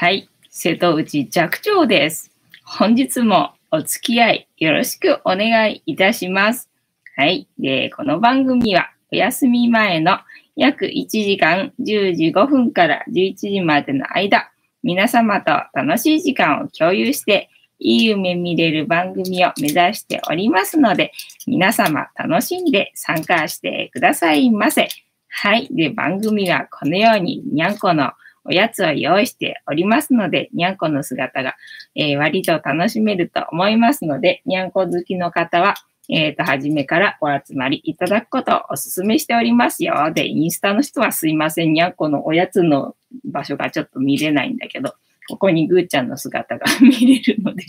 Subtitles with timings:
[0.00, 2.30] はい、瀬戸内寂聴です。
[2.62, 6.70] 本日もお付き合いよろしくお願いいたします。
[7.16, 7.48] はい。
[7.58, 10.20] で、この番組はお休み前の
[10.54, 14.52] 約1時間10時5分から11時までの間、
[14.84, 21.10] 皆様と楽しい時間を共有して、いい夢見れる番組を目指しておりますので、
[21.44, 24.86] 皆様楽しんで参加してくださいませ。
[25.28, 25.66] はい。
[25.72, 28.12] で、番組はこのようににゃんこの
[28.48, 31.54] おやつを用意しておりますので、にゃんこの姿が、
[31.94, 35.74] えー割と楽しめると思いますので、にゃんこ好きの方は、
[36.08, 40.10] えっ、と、初めからお集まりいただくことをお勧めしておりますよ。
[40.14, 41.74] で、インスタの人はすいません。
[41.74, 44.94] にゃんこのおやつの場所がちょっと見れないんだけど、
[45.28, 47.64] ここにぐーちゃんの姿が 見れるので、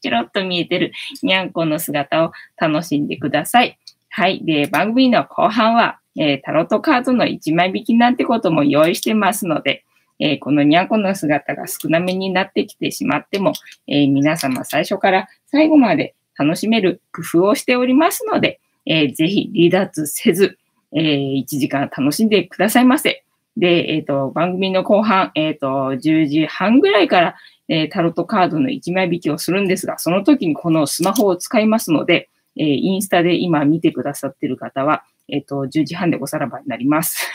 [0.00, 0.92] ちょろっと見えてる
[1.24, 3.76] にゃんこの姿を楽しんでください。
[4.08, 4.44] はい。
[4.44, 9.84] で、番組の後半は、えータロットカードの1枚引きなんてことも用意してますので、
[10.18, 13.52] えーこのにゃんこの姿が少なめになってきてしまっても、
[13.86, 20.58] えー皆様最初から最後まで楽しめる工夫をしておりますので、えーぜひ離脱せず、
[20.94, 23.24] え1時間楽しんでくださいませ。
[23.56, 27.36] で、えっ、と、番組の後半、えっ、と、10時半ぐらいから、
[27.68, 37.30] えータロットカードの1枚引きをするんですが、その時にこのスマホを使いますので、えインスタで今見てくださってる方は、えっ、と、10時半でおさらばになります。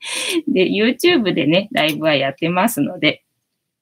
[0.48, 3.22] で、YouTube でね、ライブはやってますので、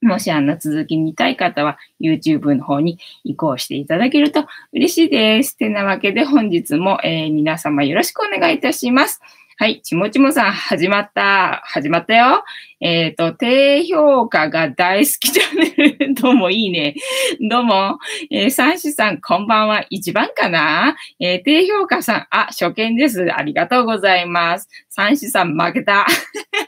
[0.03, 5.57] もしあの続き見たい方は YouTube の方に移行していただけると嬉しいです。
[5.57, 9.21] てなわけで本日も、えー皆様よろしくお願いいたします。
[9.59, 11.63] はい、ちもちもさん始まった。
[11.65, 12.45] 始まったよ。
[12.79, 16.13] えっ、と、低評価が大好きチャンネル。
[16.21, 16.95] どうもいいね。
[17.41, 17.99] どうも。
[18.31, 19.87] えー、三子さんこんばんは。
[19.89, 23.33] 一番かなえー低評価さん、あ、初見です。
[23.35, 24.69] ありがとうございます。
[24.91, 26.07] 三子さん負けた。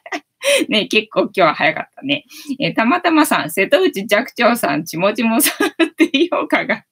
[0.70, 2.24] ね、結構今日は早かったね。
[2.58, 6.84] えーたまたまさん、瀬戸内寂聴さん、ちもちもさん、 低評価が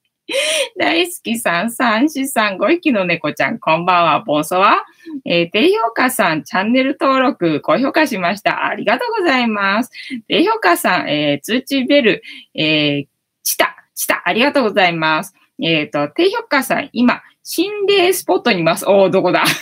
[0.77, 4.83] 大好きさん、三子さん、5匹の猫ちゃん、こんばんは、ボンソワ。
[5.25, 8.65] えー低評価さん、チャンネル登録、高評価しました。
[8.65, 9.91] ありがとうございます。
[10.27, 12.23] 低評価さん、えー通知ベル、
[12.55, 13.07] えー、
[13.43, 15.33] チタ、チタ、ありがとうございます。
[15.61, 18.85] えっ、と、低評価さん、今、心霊スポットにいます。
[18.87, 19.43] おー、どこだ？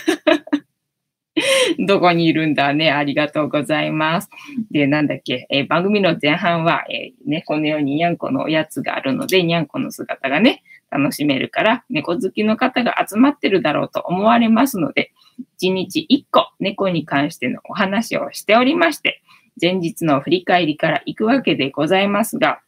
[1.78, 2.90] どこにいるんだね。
[2.90, 4.30] ありがとうございます。
[4.70, 15.12] で、なんだっけ、えー番組の前半は、えーね、このようににゃんこのおやつがあるので、にゃんこの姿がね、楽しめるから、猫好きの方が集まってるだろうと思われますので、
[15.60, 19.22] 1日1個猫に関してのお話をしておりまして、
[19.60, 22.60] 前日の振り返りから行くわけでございますが、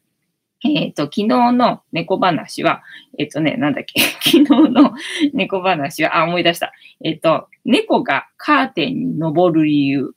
[0.65, 2.83] えっ、と、昨日の猫話は、
[3.17, 4.93] えっ、とね、なんだっけ、 昨日の
[5.33, 6.73] 猫話は、あ、思い出した。
[7.05, 10.15] えっ、と、猫がカーテンに登る理由。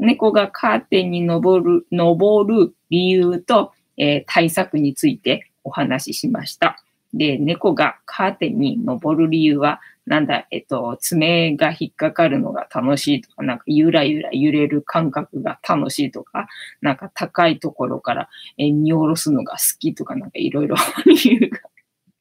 [0.00, 6.83] 猫がカーテンに登る、登る理由と、え対策についてお話ししました。
[7.14, 16.46] で、猫がカーテンに登る理由は、なんだ、えっと、爪が引っかかるのが楽しいとか、なんかゆらゆら揺れる感覚が楽しいとか、
[16.82, 20.76] なんか高いところから、見下ろすのが好きとか、なんかいろいろ
[21.06, 21.58] 理由が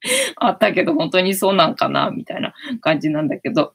[0.37, 3.73] あったけど、本当にそうなんかな、みたいな感じなんだけど。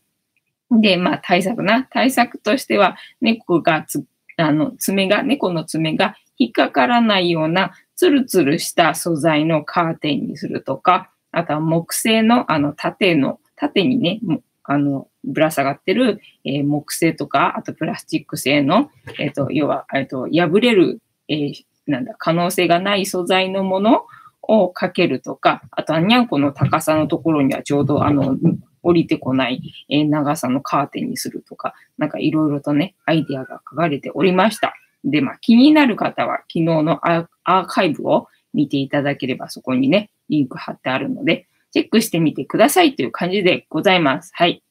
[0.70, 1.84] で、まあ対策な。
[1.90, 4.04] 対策としては、猫がつ、
[4.36, 14.20] あの、爪が、猫の爪が引っかからないような、ツルツルした素材のカーテンにするとか、あとは木製の、あの、縦の、縦にね、
[14.62, 18.88] あの、ぶら下がってる、えー木製とか、あとプラスチック製の、
[19.18, 24.06] えっ、と、要は、えっ、と、破れる、えーなんだ、可能性がない素材のもの
[24.42, 28.36] をかけるとか、あとはにゃんこの高さのところにはちょうど、あの、
[28.84, 34.74] 降りてこない、え長さのカーテンにするとか、なんかいろいろとね、アイディアが書かれておりました。
[35.04, 44.32] で、まあ、気になる方は、昨日のアーカイブを見ていただければ、そこにね、リンク貼ってあるので、チェックしてみてくださいという感じでございます。
[44.34, 44.62] はい。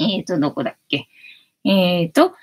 [0.00, 1.08] えーと、どこだっけ？
[1.64, 2.34] えーと、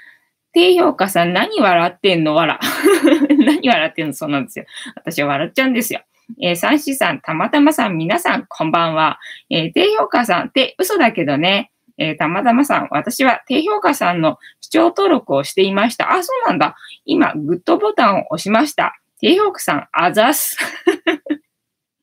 [0.53, 2.59] 低評価さん、何笑ってんのわら。
[3.39, 4.13] 何笑ってんの？
[4.13, 4.65] そうなんですよ。
[4.95, 6.01] 私は笑っちゃうんですよ。
[6.41, 9.19] えー、三子さん、たまたまさん、皆さん、こんばんは。
[9.49, 11.71] えー低評価さんって嘘だけどね。
[11.99, 16.11] えーたまたまさん、私は低評価さんの視聴登録をしていました。
[16.11, 16.75] あ、そうなんだ。
[17.05, 18.95] 今、グッドボタンを押しました。
[19.19, 20.57] 低評価さん、あざす。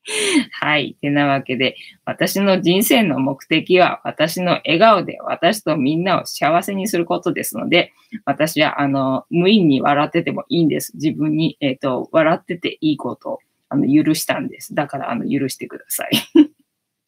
[0.52, 0.96] はい。
[1.00, 7.92] てなわけで、私の人生の目的は、私の笑顔で私とみんなを幸せにすることですので、
[8.24, 10.92] 私は、あの、無意味に笑っててもいいんです。
[10.94, 13.38] 自分に、えっ、と、笑ってていいことを、
[13.68, 14.74] あの、許したんです。
[14.74, 16.10] だから、あの、許してください。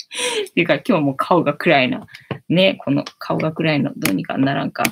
[0.55, 2.07] ていうか、今日も顔が暗いな。
[2.49, 4.85] ね、この顔が暗いの、どうにかならんか。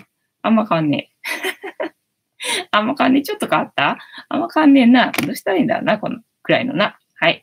[0.42, 1.90] あんま変わんねえ。
[2.70, 3.98] あんまかんねちょっと変わった？
[4.28, 5.10] あんまかんねえな。
[5.10, 6.98] どうしたらいいんだろうな、このくらいのな。
[7.16, 7.42] はい。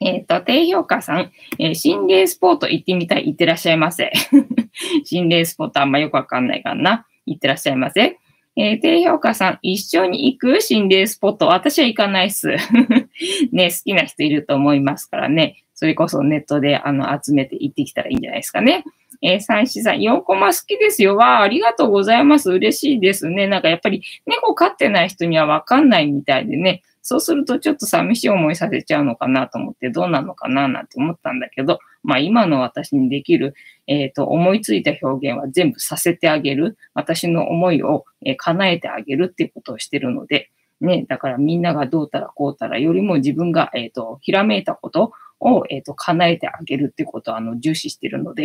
[0.00, 3.26] えっ、ー、と、低評価さん、えー、心霊スポット行ってみたい。
[3.26, 4.12] 行ってらっしゃいませ。
[5.04, 7.06] 心霊スポットあんまよくわかんないからな。
[7.26, 8.16] 行ってらっしゃいませ。
[8.56, 10.60] えー、低評価さん、一緒に行く？
[10.60, 11.48] 心霊スポット。
[11.48, 12.56] 私は行かないっす。
[13.52, 15.62] ね、好きな人いると思いますからね。
[15.74, 18.84] それこそネットであの集めて行ってきたらいいんじゃないですかね。
[19.22, 21.16] えー、三子さん、4コマ好きですよ。
[21.16, 22.50] わあ、ありがとうございます。
[22.50, 23.46] 嬉しいですね。
[23.46, 26.82] なんかやっぱり猫飼ってない人にはわかんないみたいでね。
[27.02, 33.54] そうするとちょっと寂しい思いさせちゃうのかなと思ってどうなのかななんて思ったんだけど、まあ今の私にできる、
[33.86, 36.76] えっ、ー、と、思いついた表現は全部させてあげる。
[36.92, 40.50] 私の思いを、えー、叶えてあげるっていうことをしてるので、
[40.82, 48.44] ね、だからみんながどうたらこうたらよりも自分が、えっ、ー、と、ひらめいたことを、えっ、と、叶えてあげるってことを、あの、重視してるので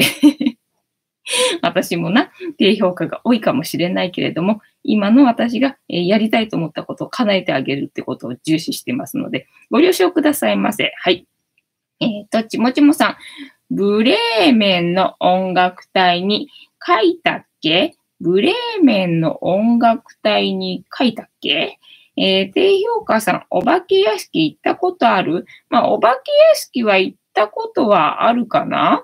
[1.62, 10.92] 私もな、低評価が多いかもしれないけれども、今の私がやりたいと思ったことを叶えてあげるってことを重視してますので、ご了承くださいませ。
[10.98, 11.26] はい。
[12.00, 13.16] えっ、ー、と、ちもちもさん、
[13.72, 16.50] ブレーメンの音楽隊に
[16.86, 17.96] 書いたっけ？
[18.20, 21.80] ブレーメンの音楽隊に書いたっけ？
[22.16, 25.46] えー、低評価さん、お化け屋敷行ったことある？
[25.70, 29.04] まあ、お化け屋敷は行ったことはあるかな？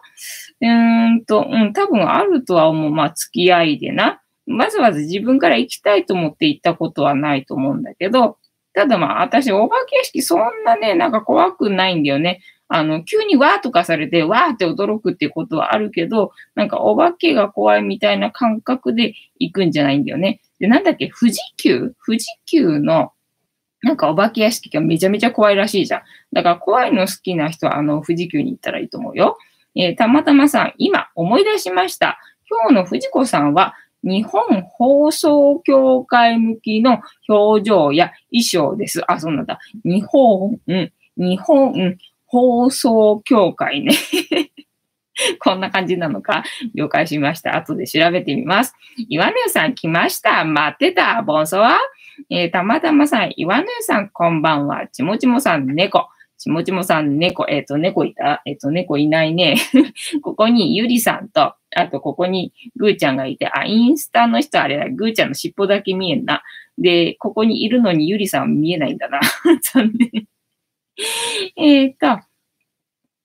[0.61, 2.91] うんと、うん、多分あるとは思う。
[2.91, 4.21] まあ、付き合いでな。
[4.45, 8.37] まずまず自分から行きたいと思って行ったことはないと思うんだけど、
[8.73, 12.41] ただまあ、私、お化け屋敷そんなね、なんか怖くないんだよね。
[12.67, 20.39] あの、急にわーとかされて、わーって驚くっていうことはあるけど、なんかお化けが怖いみたいな感覚で行くんじゃないんだよね。
[20.59, 21.93] で、なんだっけ、富士急？
[22.05, 23.11] 富士急の、
[23.81, 26.01] なんかお化け屋敷がめちゃめちゃ怖いらしいじゃん。
[26.33, 29.37] だから怖いの好きな人は、あの、富士急に行ったらいいと思うよ。
[29.75, 32.19] えー、たまたまさん、今思い出しました。
[32.49, 39.01] 今日の藤子さんは、日本放送協会向きの表情や衣装です。
[39.11, 39.59] あ、そうなんだ。
[39.83, 43.93] 日本、うん、日本放送協会ね。
[45.39, 46.43] こんな感じなのか、
[46.73, 47.57] 了解しました。
[47.57, 48.73] 後で調べてみます。
[49.09, 50.45] 岩根さん来ました。
[50.45, 51.21] 待ってた。
[51.21, 51.77] ボンソワ。
[52.29, 54.87] えー、たまたまさん、岩根さんこんばんは。
[54.87, 56.07] ちもちもさん、猫。
[56.37, 58.41] ちもちもさん、猫、えっ、ー、と、猫いた？
[58.45, 59.57] えっ、ー、と、猫いないね。
[60.23, 66.41] ここにゆりさんと、あと、ここにぐーちゃんがいて、あ、インスタの人あれだ、ぐーちゃんの尻尾だけ見えんな。
[66.77, 69.19] で、ここにいるのにゆりさん見えないんだな。
[69.61, 70.27] 残念。
[71.57, 72.19] えっと、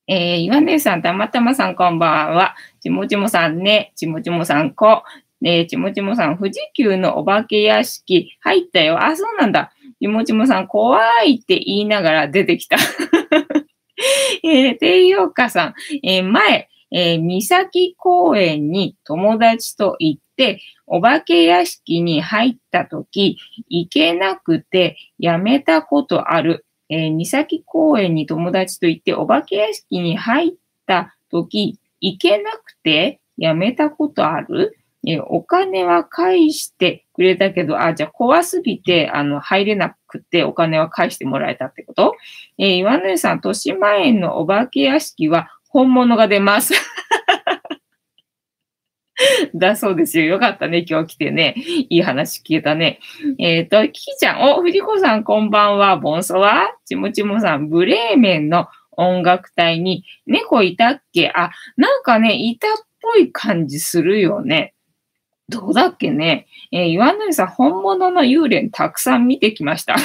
[0.06, 2.56] えー、岩根さん、たまたまさん、こんばんは。
[2.80, 5.02] ちもちもさんね、ちもちもさんこ。
[5.44, 9.02] えー、ちもちもさん、富士急のお化け屋敷入ったよ。
[9.04, 9.72] あ、そうなんだ。
[10.00, 12.76] ちもちもさん、怖いって言いながら出てきた。
[14.42, 23.38] えー、低評価さん、えー、前、えー、三崎公園に友達と行って、お化け屋敷に入った時、
[23.68, 26.66] 行けなくてやめたことある。
[26.90, 30.52] えー、三崎公園に友達と行ってお化け屋敷に入っ
[30.86, 34.76] た時、行けなくてやめたことある？
[35.06, 42.16] え、お金は返してくれたけど、あ、じゃ怖すぎて、あの、入れなくてお金は返してもらえたってこと？
[42.58, 46.74] えー、岩根さん、豊島園のお化け屋敷は本物が出ます。
[49.54, 50.24] だそうですよ。
[50.24, 50.84] よかったね。
[50.88, 51.54] 今日来てね。
[51.56, 52.98] いい話聞けたね。
[53.38, 54.42] えっ、ー、と、キキちゃん。
[54.42, 55.96] お、藤子さんこんばんは。
[55.96, 57.68] ボンソワちもちもさん。
[57.68, 61.30] ブレーメンの音楽隊に猫いたっけ？
[61.34, 62.70] あ、なんかね、いたっ
[63.00, 64.73] ぽい感じするよね。
[65.48, 66.46] どうだっけね。
[66.72, 69.96] えー、岩根さん、本物の幽霊たくさん見てきました。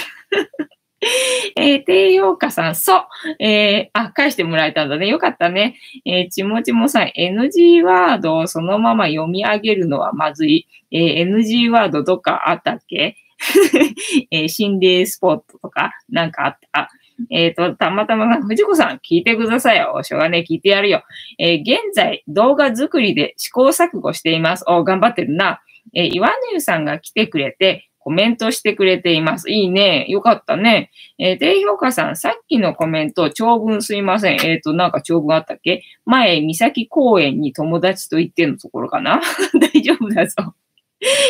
[1.55, 3.03] えー、低評価さん、そう。
[3.39, 5.07] えー、あ、返してもらえたんだね。
[5.07, 5.77] よかったね。
[6.05, 10.67] えー、ちもちもさん、NG ワードをそのまま読み上げるのはまずい。
[10.91, 13.15] えー、NG ワードどっかあったっけ？
[14.31, 16.89] えー、心霊スポットとかなんかあった。
[17.29, 20.01] えっ、ー、と、たまたまが藤子さん、聞いてくださいよ。
[20.03, 21.03] しょうがね聞いてやるよ。
[21.37, 24.63] えー、現在、動画作りで試行錯誤しています。
[24.67, 25.61] お、頑張ってるな。
[25.93, 29.51] えー、岩根さんが来てくれて、コメントしてくれています。
[29.51, 30.05] いいね。
[30.07, 30.89] よかったね。
[31.19, 34.39] えー、低評価さん、さっきのコメント、長文すいません。
[34.41, 35.83] えっ、ー、と、なんか長文あったっけ？
[36.05, 39.21] 前、三崎公園に友達と行ってのところかな？
[39.73, 40.55] 大丈夫だぞ。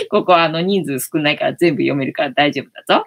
[0.10, 3.06] ここはあの人数少ないから全部読めるから大丈夫だぞ。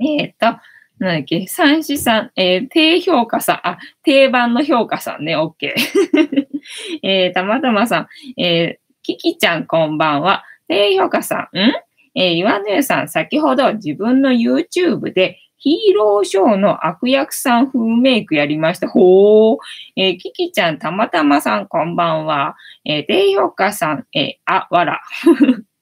[0.00, 0.58] えっ、ー、と、
[1.04, 5.72] なんだっけ、三子さん、えー、低評価さん、あ、定番の評価さんね、OK。
[7.04, 8.00] えー、たまたまさ
[8.36, 10.44] ん、えー、キキちゃんこんばんは。
[10.66, 11.72] 低評価さん、ん？
[12.14, 18.88] えー、岩根さん、先ほど自分の YouTube でヒーローショーの悪役さん風メイクやりました。
[18.88, 19.58] ほー。
[19.96, 22.56] えー、キキちゃん、たまたまさん、こんばんは。
[22.84, 25.02] えー、低評価さん、えー、あ、わら。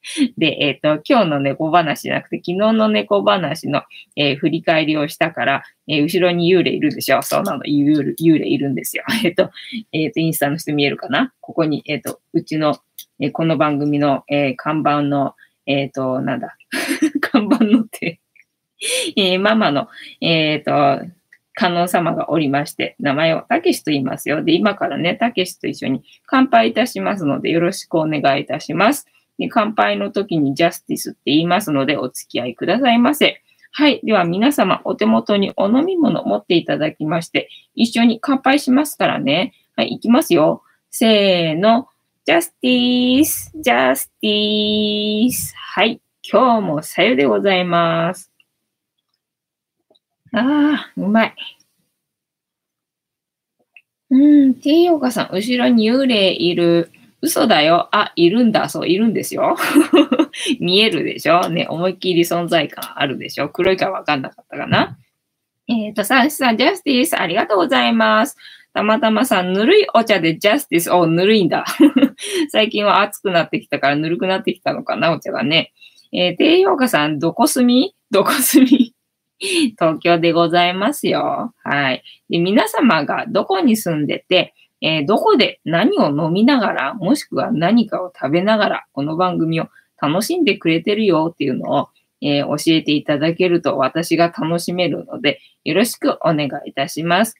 [0.36, 3.82] で、えっ、と、今日の猫話じゃなくて、昨日の猫話の、
[4.16, 9.04] えー振り返りをしたから、えー後ろに幽霊いるでしょそうなの、幽霊いるんですよ。
[9.24, 9.50] えっ、と、
[9.92, 11.32] えっ、と、インスタの人見えるかな？
[11.40, 12.78] ここに、えっ、と、うちの、
[13.20, 15.34] えこの番組の、え看板の、
[15.66, 16.56] えっ、と、なんだ、
[17.20, 18.20] 看板のって、
[19.16, 19.88] えママの、
[20.20, 21.00] えっ、と、
[21.54, 24.42] 観音様がおりまして、名前をたけしと言いますよ。
[24.42, 29.06] で、今からね、たけしと一緒に乾杯いたしますので、よろしくお願いいたします。
[29.48, 33.42] 乾杯の時にジャスティスって言いますので、お付き合いくださいませ。
[33.72, 34.00] はい。
[34.04, 39.54] では皆様、お手元にお飲み物持っていただきまして、一緒に乾杯しますからね。
[39.76, 40.62] はい、いきますよ。
[40.90, 41.88] せーの。
[42.24, 45.54] ジャスティス、ジャスティス。
[45.56, 46.00] はい。
[46.22, 48.30] 今日もさゆでございます。
[50.32, 51.34] ああ、うまい。
[54.10, 56.92] うん、T ヨガさん、後ろに幽霊いる。
[57.22, 57.88] 嘘だよ。
[57.92, 58.68] あ、いるんだ。
[58.68, 59.56] そう、いるんですよ。
[60.60, 61.48] 見えるでしょ？
[61.48, 63.48] ね、思いっきり存在感あるでしょ？
[63.48, 64.98] 黒いからわかんなかったかな？
[65.68, 68.36] えっ、と、サンシさん、ジャスティス、ありがとうございます。
[68.74, 71.64] たまたまさん、ぬるいお茶でジャスティス、お、ぬるいんだ。
[72.50, 75.72] 最近は暑くなってきたからぬるくなってきたのかな、お茶がね。
[76.12, 77.94] えー、低評価さん、どこ住み？
[78.10, 78.94] どこ住み？
[79.78, 81.52] 東京でございますよ。
[81.64, 82.02] はい。
[82.28, 89.68] で、皆様がどこに住んでて、えーどこで何を飲みながら、もしくは何かを食べながら、この番組を
[90.00, 91.88] 楽しんでくれてるよっていうのを、
[92.20, 97.36] えー教えていただけると私が楽しめるので、よろしくお願いいたします。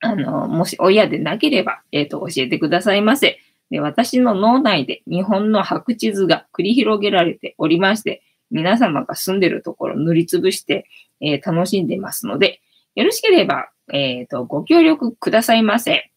[0.00, 3.38] あの、もし親でなければ、えっ、と、教えてくださいませ。
[3.70, 10.86] で、私の脳内で日本の白地図が繰り広げられておりまして、皆様が住んでるところを塗りつぶして、
[11.20, 12.60] えー楽しんでますので、
[12.96, 16.09] よろしければ、えっ、と、ご協力くださいませ。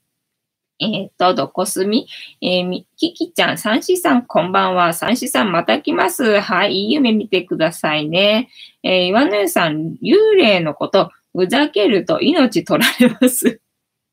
[0.84, 2.08] えっ、と、どこ住み？
[2.42, 4.94] えーみ、キキちゃん、サンシさん、こんばんは。
[4.94, 6.40] サンシさん、また来ます。
[6.40, 8.50] はい、いい夢見てくださいね。
[8.84, 13.62] えー、岩根さん、幽霊のこと、ふざけると命取られます。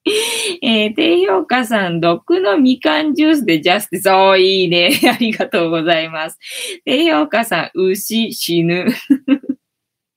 [0.62, 4.10] えー、低評価さん、毒のみかんジュースでジャスティス。
[4.10, 4.90] おー、いいね。
[5.12, 6.38] ありがとうございます。
[6.84, 8.86] 低評価さん、牛死ぬ。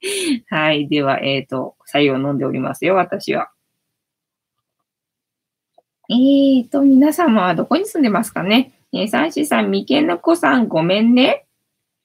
[0.50, 0.88] はい。
[0.88, 3.50] では、えっ、と、採用飲んでおりますよ、私は。
[6.13, 8.72] えーと、皆様はどこに住んでますかね？
[8.93, 11.48] えー、三子さん、三毛の子さん、ごめんね。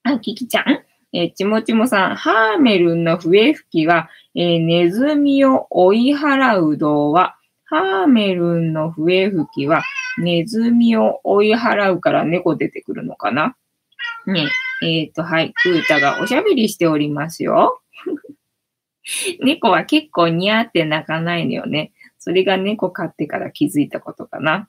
[0.02, 0.82] あ、キキちゃん。
[1.12, 7.36] えーちもちもさん、ハーメルンの笛吹きは、えーネズミを追い払う童話。
[7.66, 9.82] ハーメルンの笛吹きは、
[10.16, 13.56] ネズミを追い払うから猫出てくるのかな？
[14.26, 14.48] ね
[14.82, 17.82] え、っ、と、はい、クータがおしゃべりしておりますよ。
[19.40, 21.92] 猫は結構似合って泣かないのよね。
[22.18, 24.68] それが猫飼ってから気づいたことかな。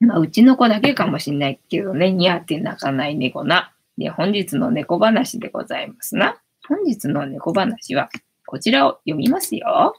[0.00, 3.72] まあ、うちの子だけかもしんないけどね、似合って泣かない猫な。
[3.98, 6.40] で、本日の猫話でございますな。
[6.68, 8.08] 本日の猫話は、
[8.46, 9.94] こちらを読みますよ。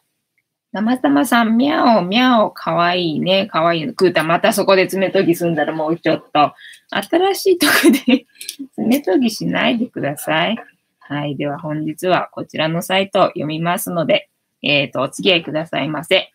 [0.74, 3.94] たまたまさん、みゃお、みゃお、かわいいね、かわいいの。
[3.94, 6.54] くーた、またそこで爪研ぎすんだらもうちょっと、
[6.90, 7.74] 新しいとこ
[8.08, 8.26] で
[8.76, 10.58] 爪研ぎしないでください。
[11.00, 11.36] はい。
[11.36, 14.30] では本日はこちらのサイトを読みますので、
[14.64, 16.32] えっ、と、お付き合いくださいませ。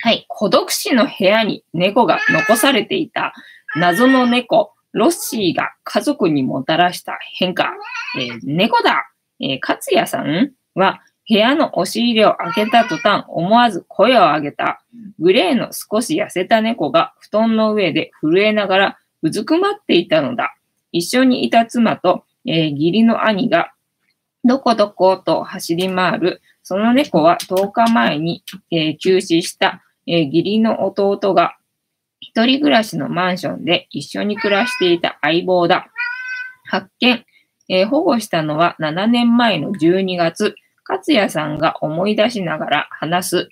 [0.00, 0.26] はい。
[0.28, 3.32] 孤独死の部屋に猫が残されていた
[3.76, 7.72] 謎の猫、ロッシーが家族にもたらした変化。
[8.18, 14.82] えー猫だえー勝也さんは部屋の押し入れを開けた途端思わず声を上げた。
[15.18, 20.54] グレーの少し痩せた猫が布団の上で震えながらうずくまっていたのだ。
[20.92, 23.72] 一緒にいた妻と、えー義理の兄が
[24.44, 26.42] どこどこと走り回る。
[26.64, 28.42] その猫は10日前に、
[28.72, 31.56] えー急死した、えー義理の弟が
[32.20, 35.88] 一人暮らしのマンションで一緒に暮らしていた相棒だ。
[36.64, 37.24] 発見。
[37.68, 40.54] えー保護したのは7年前の12月。
[40.86, 43.48] 勝也さんが思い出しながら話す。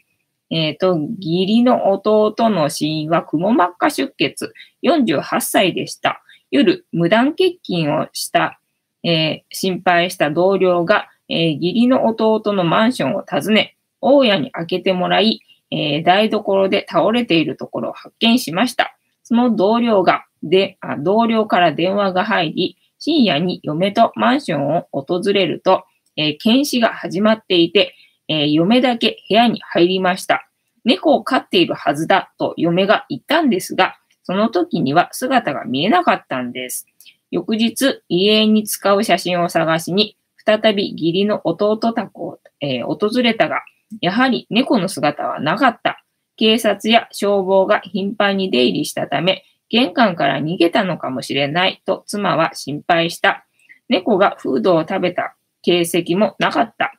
[0.51, 4.53] えっ、と、義理の弟の死因はくも膜下出血。
[4.83, 6.23] 48歳でした。
[6.51, 8.61] 夜、無断欠勤をした、
[9.03, 18.95] えー心配した同僚が、えー義理の弟のマンションを訪ね、大家に開けてもらい、えー台所で倒れているところを発見しました。
[19.23, 25.85] その同僚が、で、あ同僚から電話が入り、深夜に嫁とマンションを訪れると、
[26.17, 27.95] えー検視が始まっていて、
[28.29, 30.47] えー嫁だけ部屋に入りました。
[30.85, 36.87] 猫を飼っているはずだと嫁が言ったんですが、その時には姿が見えなかったんです。
[37.31, 43.63] 翌日、家に使う写真を探しに、再び義理の弟宅を、えー訪れたが、
[44.01, 46.05] やはり猫の姿はなかった。
[46.37, 53.47] 警察や消防が頻繁に出入りしたため、玄関から逃げたのかもしれないと妻は心配した。
[53.89, 56.95] 猫がフードを食べた形跡もなかった。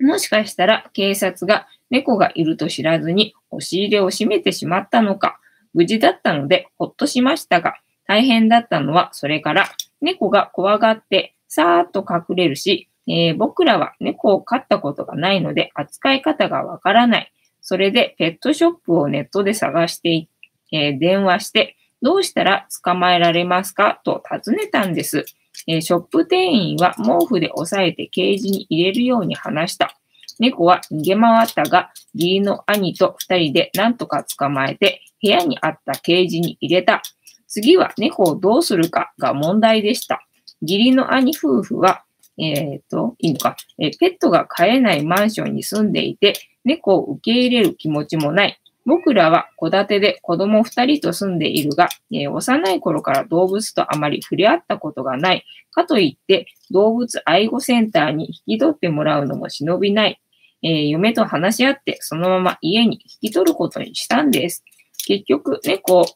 [0.00, 5.38] もしかしたら警察が猫がいると知らずに押し入れを閉めてしまったのか、
[5.74, 9.70] 無事だったのでほっとしましたが、大変だったのはそれから
[10.00, 17.32] 猫が怖がってさーっと隠れるし、えー、僕らは猫を飼ったことがないので扱い方がわからない。
[17.60, 20.28] それでペットショップをネットで探して
[20.74, 24.00] えー、電話して、どうしたら捕まえられますか？
[24.04, 25.26] と尋ねたんです。
[25.66, 29.94] えー、ショップ店員は毛布で押さえてケージに入れるように話した。
[30.38, 37.02] 猫は逃げ回ったが、義理の兄と二人で何とか捕まえて部屋にあったケージに入れた。
[37.46, 40.26] 次は猫をどうするかが問題でした。
[40.62, 42.04] 義理の兄夫婦は、
[42.38, 48.58] えっ、ー、と、いいのか、え、ペットが飼えないマンションに住んでいて、猫を受け入れる気持ちもない。
[48.84, 55.44] 僕らは戸建てで子供二人と住んでいるが、えー、幼い頃から動物とあまり触れ合ったことがない。
[55.70, 60.20] かといって、動物愛護センターに引き取ってもらうのも忍びない。
[60.62, 64.64] えー、嫁と話し合って、そのまま家に引き取ることにしたんです。
[65.06, 66.06] 結局、猫を、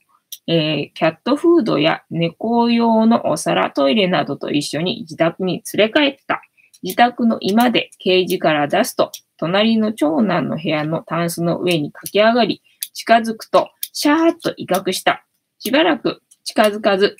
[0.46, 6.42] えー、キャットフードや猫用のお皿、トイレなどと一緒に自宅に連れ帰った。
[6.82, 12.62] 自宅の居間でケージから出すと、隣の長男の部屋のタンスの上に駆け上がり、
[12.92, 15.24] 近づくと、シャーッと威嚇した。
[15.58, 17.16] しばらく近づかず、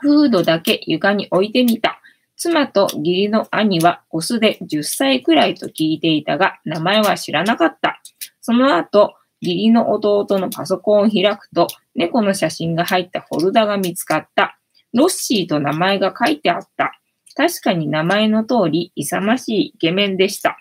[0.00, 2.00] フードだけ床に置いてみた。
[2.36, 8.00] 妻と義理の兄はオスで10歳くらいと聞いていたが、名前は知らなかった。
[8.40, 14.56] その後、義理の弟のパソコンを開くと、猫の写真が入ったフォルダが見つかった。
[14.94, 16.92] ロッシーと名前が書いてあった。
[17.34, 20.58] 確かに名前の通り、勇ましいイケメンでした。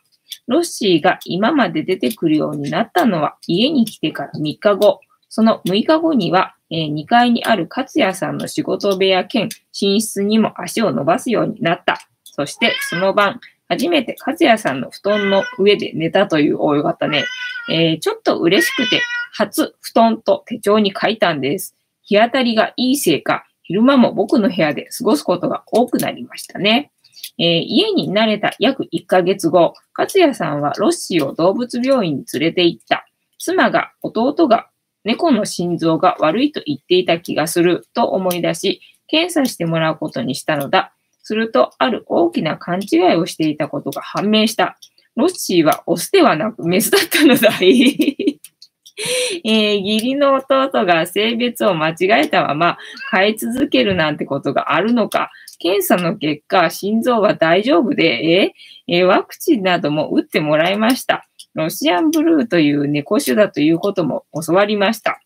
[0.48, 5.00] ロッシーが今まで出てくるようになったのは家に来てから3日後。
[5.30, 9.48] その6日後には、え、2階にある勝也さんの仕事部屋兼
[9.80, 12.00] 寝室にも足を伸ばすようになった。
[12.24, 13.40] そしてその晩、
[13.72, 17.24] 初めて勝也さんの布団の上で寝たという、およかったね。
[17.72, 21.74] えー、ちょっと嬉しくて、初布団と手帳に書いたんです。
[22.04, 26.92] 日当たりがいいせいか、昼間も僕の部屋で過ごすことが多くなりましたね。
[27.40, 33.06] えー、家に慣れた約1ヶ月後、勝也さんはロッシーを動物病院に連れて行った。
[33.40, 34.68] 妻が弟が
[35.06, 40.94] 猫の心臓が悪いと言っていた気がすると思い出し、検査してもらうことにしたのだ。
[41.24, 44.78] すると、ある大きな勘違いをしていたことが判明した。
[45.16, 47.50] ロッシーはオスではなくメスだったのだ。
[49.44, 52.78] えー、義理の弟が性別を間違えたまま
[53.10, 55.32] 飼い続けるなんてことがあるのか。
[55.60, 58.54] 検査の結果、心臓は大丈夫で、
[58.88, 61.28] えー、ワクチンなども打ってもらいました。
[61.54, 65.22] ロシアンブルーという猫種だということも教わりました。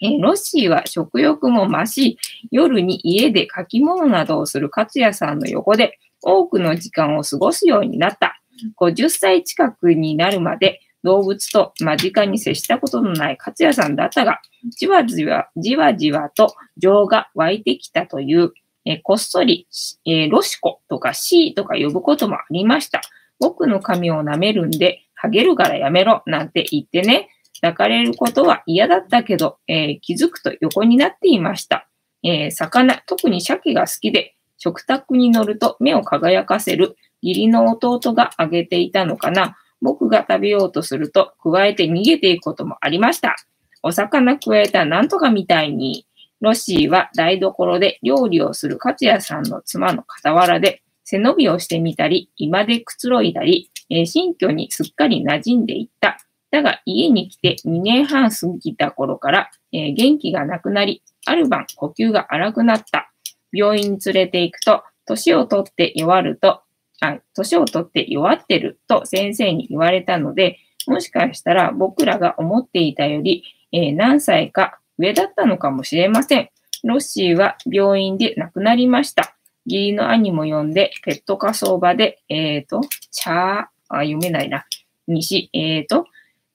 [0.00, 2.18] え、ロッシーは食欲も増し、
[2.50, 8.40] 夜に家で書き物などをする勝也さんの横で多くの時間を過ごすようになった。
[8.78, 14.40] 50歳近くになるまで動物と間近に接したことのない勝也さんだったが、
[14.78, 18.52] じわじわ、じわじわと情が湧いてきたという、
[18.84, 19.66] えこっそり、
[20.06, 23.00] えロシコとかシーとか呼ぶこともありました。
[23.38, 27.28] 僕の髪を舐めるんで、ハゲるからやめろ、なんて言ってね、
[27.60, 31.88] 抱かれることは嫌だったけど、えー、気づくと横になっていました。
[32.22, 39.56] えー、魚、特に鮭が好きで、食卓に乗ると目を輝かせる義理の弟があげていたのかな。
[39.82, 43.36] 僕が食べようとすると、加えて逃げていくこともありました。
[43.82, 46.06] お魚加えたなんとかみたいに、
[46.40, 56.18] ロッシーは台所で料理をする勝也さんの妻の傍らで背伸びをしてみたり、居間でくつろいだり、えー、新居にすっかり馴染んでいった。
[56.50, 63.12] だが家に来て2年半過ぎた頃から、えー、元気がなくなり、ある晩呼吸が荒くなった。
[63.52, 66.62] 病院に連れて行くと、年をとって弱ると、
[67.00, 76.50] あ、年をとって弱ってると先生に言われたので、もしかしたら僕らが思っていたより、えー、何歳か上だったのかもしれません。
[76.84, 79.36] ロッシーは病院で亡くなりました。
[79.66, 84.64] 義理の兄も呼んで、ペット火葬場で、え、ー、と、チャー、あ、読めないな。
[85.06, 86.06] にし、え、ー、と、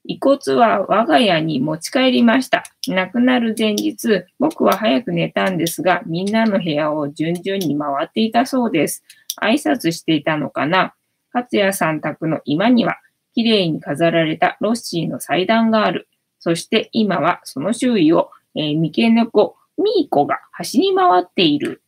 [0.07, 2.63] 遺骨は我が家に持ち帰りました。
[2.87, 9.03] 亡くなる前日、僕は早く寝たんですが、みんなの部屋を順々に回っていたそうです。
[9.41, 10.93] 挨拶していたのかな
[11.33, 12.97] 勝也さん宅の今には、
[13.33, 16.07] 綺麗に飾られたロッシーの祭壇がある。
[16.39, 21.81] そして今はその周囲を、えー、三毛猫、ミーコが走り回っている。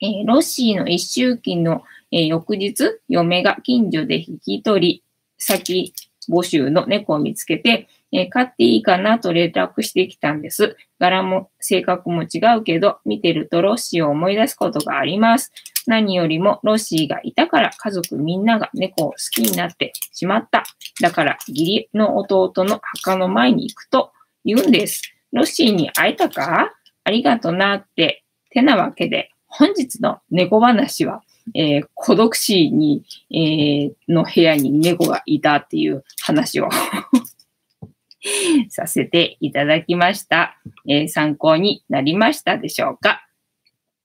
[0.00, 5.04] えー、ロッシーの一周期の、えー、翌日、嫁が近所で引き取り、
[5.38, 5.92] 先
[6.30, 10.76] 募集の猫を見つけて、えー、買っていいかなと連絡してきたんです。
[10.98, 15.52] 柄も性格も違うけど、見てるとロッシーを思い出すことがあります。
[15.86, 20.64] 何よりもロッシーがいたから家族みんなが猫を好きになってしまった。
[21.00, 24.12] だから義理の弟の墓の前に行くと
[24.44, 25.02] 言うんです。
[25.32, 26.72] ロッシーに会えたか？
[27.04, 28.24] ありがとなって。
[28.50, 31.22] てなわけで、本日の猫話は、
[31.54, 36.68] えー、孤独死に、えー、の部屋に猫がいたっていう話を
[38.70, 43.26] させていただきました、えー、参考になりましたでしょうか？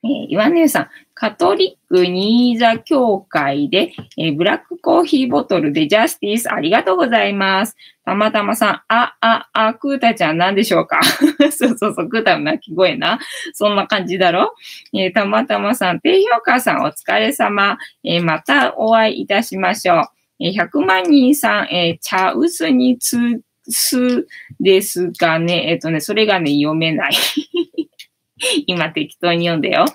[0.08, 7.76] えー、岩根さん、カトリック新座協会で、えー、ブラックコーヒーボトルでジャスティスありがとうございます。
[8.06, 11.02] たまたまさん、あ、あ、あ、クータちゃん何でしょうか？
[11.52, 13.20] そうそうそう、クータの鳴き声な。
[13.54, 14.54] そんな感じだろ？
[14.93, 17.78] えー、たまたまさん、低評価さんお疲れ様。
[18.04, 20.04] えー、またお会いいたしましょう。
[20.39, 24.26] えー、100万人さん、えー、茶薄につ、す
[24.62, 27.13] ですがね、えっ、とね、それがね、読めない
[28.67, 29.86] 今適当に読んでよ。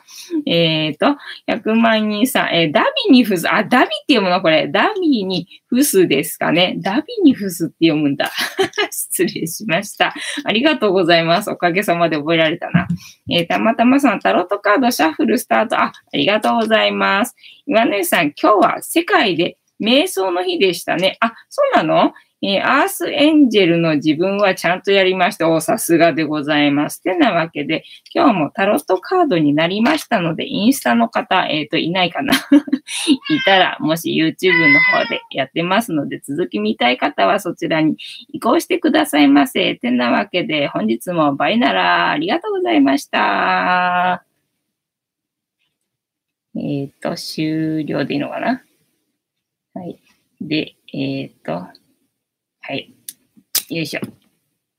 [0.47, 1.17] えっ、ー、と、
[1.49, 4.69] 100万人さん、えー、ダビニフス、あ、ダビって読むのこれ。
[4.69, 6.77] ダビニフスですかね。
[6.79, 8.31] ダビニフスって読むんだ。
[8.91, 10.15] 失礼しました。
[10.45, 11.51] ありがとうございます。
[11.51, 12.89] おかげさまで覚えられたな。
[13.31, 15.81] えー、たまたまさん、タロットカードシャッフルスタート。
[15.81, 17.35] あ、ありがとうございます。
[17.67, 21.17] 岩根さん、今日は世界で瞑想の日でしたね。
[21.21, 22.13] あ、そうなの？
[22.45, 25.49] えー、アースエンジェルの自分はちゃんとやりました。
[25.49, 27.01] お、さすがでございます。
[27.01, 32.35] てなわけで、今日もタロットカードになりましたので、インスタの方、えっ、ー、と、いないかな
[33.07, 37.97] いたら、もし YouTube の方でやってますので、続き見たい方はそちらに
[38.33, 39.77] 移行してくださいませ。
[39.77, 44.25] てなわけで、本日もバイナラありがとうございました。
[46.57, 48.63] えっ、ー、と、終了でいいのかな
[49.75, 49.99] はい。
[50.41, 51.69] で、えっ、と、
[52.65, 52.95] はい。
[53.71, 54.01] よいしょ。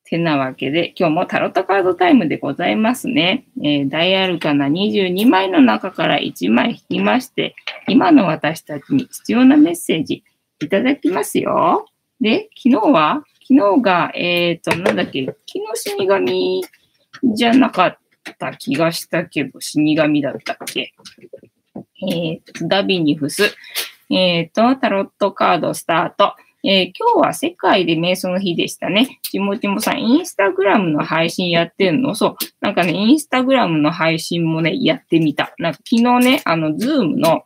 [0.06, 3.46] てなわけで、今日もタロットカードタイムでございますね。
[3.58, 7.56] えー、ダイアルカナ22枚の中から1枚引きまして、
[7.90, 10.24] 今の私たちに必要なメッセージ
[10.62, 11.86] いただきますよ。
[12.22, 16.64] で、昨日は昨日が、えっ、ー、と、なんだっけ、昨日死神
[17.36, 17.98] じゃなかっ
[18.40, 20.94] た気がしたけど、死神だったっけ。
[22.08, 23.54] えっ、ー、と、ダビニフス。
[24.10, 26.36] えっ、ー、と、タロットカードスタート。
[26.66, 29.20] えー、今日は世界で瞑想の日でしたね。
[29.22, 32.16] ちもちもさん、インスタグラムの配信やってるの？
[32.16, 32.36] そう。
[32.62, 35.54] なんかね、インスタグラムの配信もね、やってみた。
[35.58, 37.44] なんか昨日ね、あの、ズームの、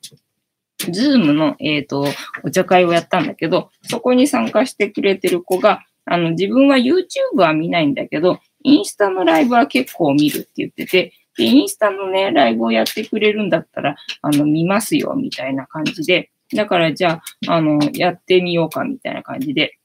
[0.92, 2.06] ズームの、えっ、ー、と、
[2.44, 7.02] お茶会をやったんだけど、そこに参加してくれてる子が、あの、自分は YouTube
[7.38, 19.78] は見ないんだけど、インスタのライブは結構見るって言ってて、で、インスタのね、ライブをやってくれるんだったら、あの、見ますよ、みたいな感じで、だからじゃあ、あの、やってみようかみたいな感じで。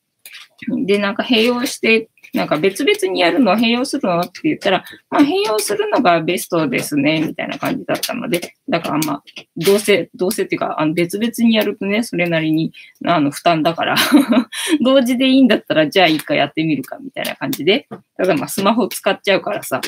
[0.86, 9.22] で、なんか併用して、なんか別々にやるの併用するのって言ったら、まあ併用するのがベストですね、みたいな感じだったので、だからまあ、
[9.56, 12.72] どうせ、どうせっていうか、あの別々にやるとね、それなりに、
[13.04, 13.96] あの、負担だから
[14.82, 19.80] 同時でいいんだったら、じゃあ一回やってみるか、みたいな感じで、ただまあスマホ使っちゃうからさ、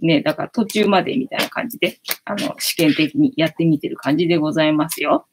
[0.00, 5.26] ね、だから途中までみたいな感じで、あの、試験的にやってみてる感じでございますよ。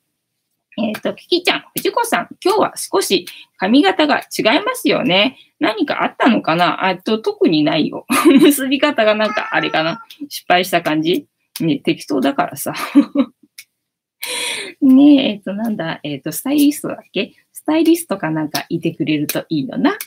[0.78, 3.26] えっ、ー、と、キキちゃん、藤子さん、今日は少し
[3.58, 5.38] 髪型が違いますよね。
[5.60, 6.88] 何かあったのかな？
[6.88, 8.06] あと、特にないよ。
[8.42, 10.04] 結び方がなんかあれかな？
[10.30, 11.28] 失敗した感じ？
[11.60, 12.74] ね、適当だからさ。
[14.82, 17.34] ねえ、えっ、ー、と、なんだ、えっ、ー、と、スタイリストだっけ？
[17.52, 19.98] スタイリストかなんかいてくれるといいよな。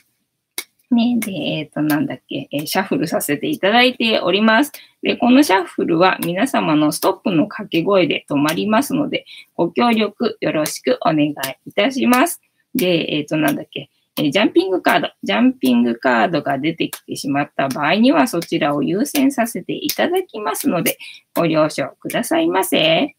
[0.95, 4.71] ね、で、えっ、ー、と、なんだっけ、えー、シャッフルさせていただいております。
[5.03, 11.33] で、このシャッフルは皆様のストップの掛け声で止まりますので、ご協力よろしくお願い
[11.67, 12.41] いたします。
[12.73, 20.97] で、えっ、ー、と、なんだっけ、え、ジャンピングカード、ジャンピングカードが出てきてしまった場合には、そちらを優先させていただきますので、
[21.35, 23.15] ご了承くださいませ。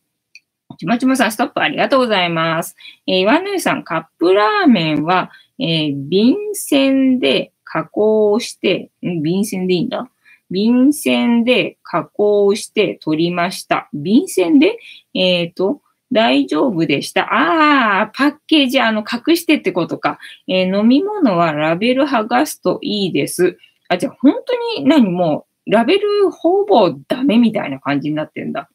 [0.79, 2.77] ちまちまさん、ストップありがとうございます。
[3.07, 10.09] えー、岩根さん、カップラーメンは、えー、便箋で加工して、ん便箋でいいんだ
[10.51, 13.91] 便箋で加工して取りました。
[13.93, 14.79] 便箋で
[15.13, 17.25] えっ、ー、と、大丈夫でした。
[17.25, 20.19] ああ、パッケージ、あの、隠してってことか。
[20.47, 23.59] えー、飲み物はラベル剥がすといいです。
[23.89, 28.71] あ、じゃあ本当に何もう、ラベルほぼダメみたいな感じになってんだ。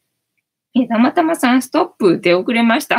[0.74, 2.98] えたまたまさん、ストップ出遅れました。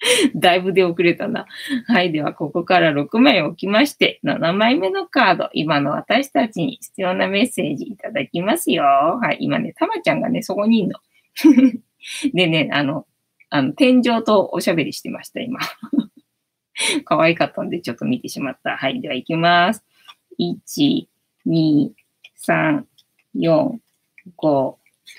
[0.34, 1.46] だいぶ出遅れたな。
[1.86, 2.12] はい。
[2.12, 8.84] では、ここから6枚置きまして、7枚目のカード、今の私たちに必要なメッセージいただきますよ。
[8.84, 9.38] はい。
[9.40, 10.98] 今ね、たまちゃんがね、そこにいるの。
[12.32, 13.06] でね、あの、
[13.50, 15.60] あの、天井とおしゃべりしてました、今。
[17.04, 18.76] 可愛かったんでちょっと見てしまった。
[18.76, 19.00] はい。
[19.00, 19.84] では行きます。
[20.38, 21.06] 1、
[21.46, 21.90] 2、
[22.46, 22.84] 3、
[23.36, 23.78] 4、
[24.38, 24.74] 5、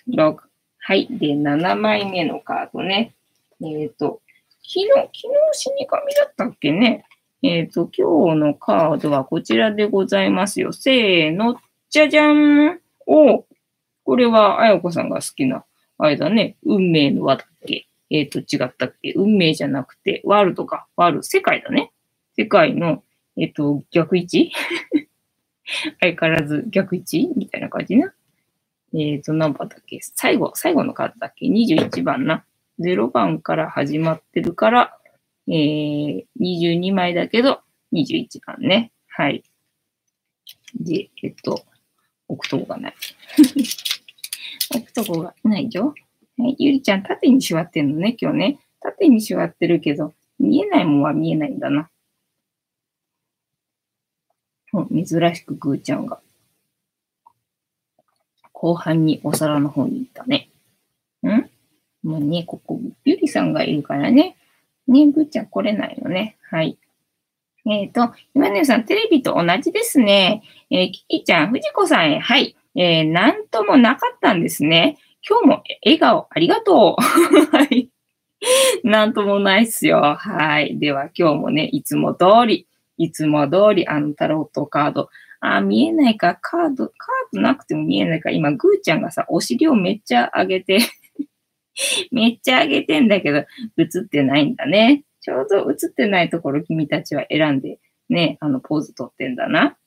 [0.09, 0.37] 6。
[0.79, 1.07] はい。
[1.11, 3.13] で、7枚目のカードね。
[3.61, 4.20] えっ、ー、と、
[4.63, 7.05] 昨日、昨日死神だったっけね。
[7.43, 10.71] えっ、ー、と、今日のカードはこちらでございますよ。
[10.71, 13.45] せーの、じゃじゃんお
[14.03, 15.65] これは、あやこさんが好きな、
[15.97, 16.57] あれだね。
[16.63, 20.87] 運命の輪だっけえっ、ー、と、違ったっけ運命じゃなくて、ワールドか。
[20.95, 21.91] ワールド、世界だね。
[22.35, 23.03] 世界の、
[23.37, 24.51] えっ、ー、と、逆位置
[25.99, 28.13] 相変わらず逆位置みたいな感じな。
[28.93, 32.45] えっ、ー、と、何番だっけ最後、最後のカードだっけ ?21 番な。
[32.81, 34.97] 0番から始まってるから、
[35.47, 37.61] えー、22枚だけど、
[37.93, 38.91] 21番ね。
[39.07, 39.43] はい。
[40.79, 41.63] で、えっと、
[42.27, 42.93] 置くとこがない。
[44.75, 45.93] 置くとこがないよ。
[46.37, 48.59] はい、ゆりちゃん、縦に座ってんのね、今日ね。
[48.79, 51.89] 縦に座ってるけど、見えないもんは見えないんだな。
[54.89, 56.21] 珍しくぐーちゃんが。
[58.53, 60.49] 後半にお皿の方に行ったね。
[61.23, 61.50] ん？
[62.03, 64.37] もうね、ここ、ゆりさんがいるからね。
[64.87, 66.37] ね、ぐーちゃん来れないのね。
[66.49, 66.77] はい。
[67.65, 70.43] えっ、ー、と、今ねさん、テレビと同じですね。
[70.71, 72.55] えー、キキちゃん、藤子さんへ、はい。
[72.75, 74.97] えー、なんともなかったんですね。
[75.27, 77.01] 今日も笑顔ありがとう。
[77.55, 77.89] はい。
[78.83, 80.01] なんともないっすよ。
[80.01, 80.79] はい。
[80.79, 85.09] では今日もね、いつも通り、いつも通り、あの、タロットカード。
[85.39, 86.37] あ、見えないか。
[86.41, 88.31] カード、カードなくても見えないか。
[88.31, 90.79] 今、ぐーちゃんがさ、お尻をめっちゃ上げて
[92.11, 93.45] めっちゃ上げてんだけど、
[93.77, 95.03] 映ってないんだね。
[95.21, 97.79] ちょうど映ってないところ君たちは選んで、
[98.09, 99.77] ね、あの、ポーズ取ってんだな。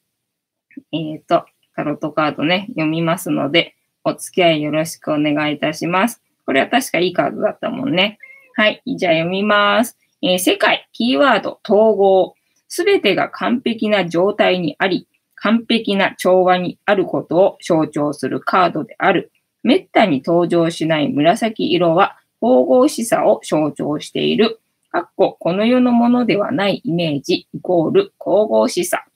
[0.92, 1.44] えっ、ー、と、
[1.74, 6.22] タロットカードね、読みますので、お付き合いよろしくお願いいたします。
[6.46, 8.18] これは確かいいカードだったもんね。
[8.54, 8.82] はい。
[8.86, 9.98] じゃあ読みます。
[10.22, 12.34] えー、世界、キーワード、統合。
[12.68, 19.32] すべてが完璧な状態にあり、完璧な調和にあることを象徴するカードである。
[19.64, 24.60] めったに登場しない紫色は、統合しさを象徴している。
[24.90, 29.06] かっこ、この世のものではないイメージ、イコール、神々しさ。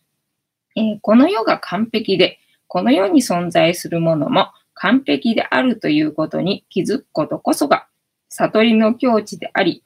[0.74, 7.86] えー、この世が完璧で、この世に存在するものも完璧であるということに気づくことこそが、
[8.30, 9.82] 悟りの境地であり、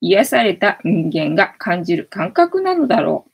[0.00, 3.30] 癒された人間が感じる感覚なのだろう。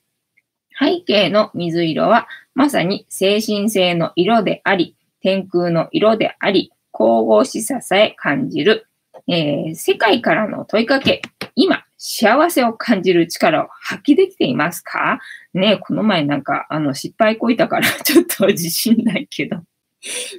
[0.78, 8.86] 背景の水色はまさに精神性の色であり、天空の色であり、神々しささえ感じる。
[9.28, 11.22] えー、世界からの問いかけ、
[11.54, 15.20] 今、幸せを感じる力を発揮できていますか？
[15.52, 19.62] ねこの前なんか、あの、失敗こいたから ちょっと自信ないけど。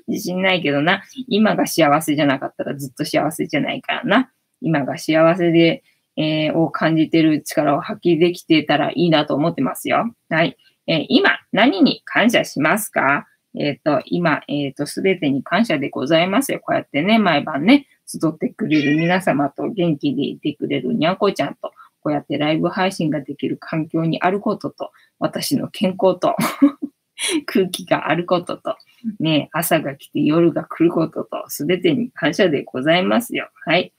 [0.08, 1.04] 自信ないけどな。
[1.28, 4.32] 今が幸せじゃなかったらずっと幸せじゃないからな。
[4.62, 5.84] 今が幸せで、
[6.18, 10.14] えー、を感じてる力を発揮できてたらいいなと思ってますよ。
[10.30, 10.58] はい。
[10.88, 13.28] えー、今、何に感謝しますか？
[13.56, 16.60] えっ、ー、と、今、えっ、と、すべてに感謝でございますよ。
[16.60, 26.36] こうやってね、毎晩ね、集ってくれる皆様と元気でいてくれるにゃんこちゃんと、こうやってライブ配信ができる環境にあることと、私の健康と
[27.46, 28.76] 空気があることと、
[29.20, 33.50] ね、朝が来て夜が来ることと、すべてに感謝でございますよ。
[33.66, 33.94] はい。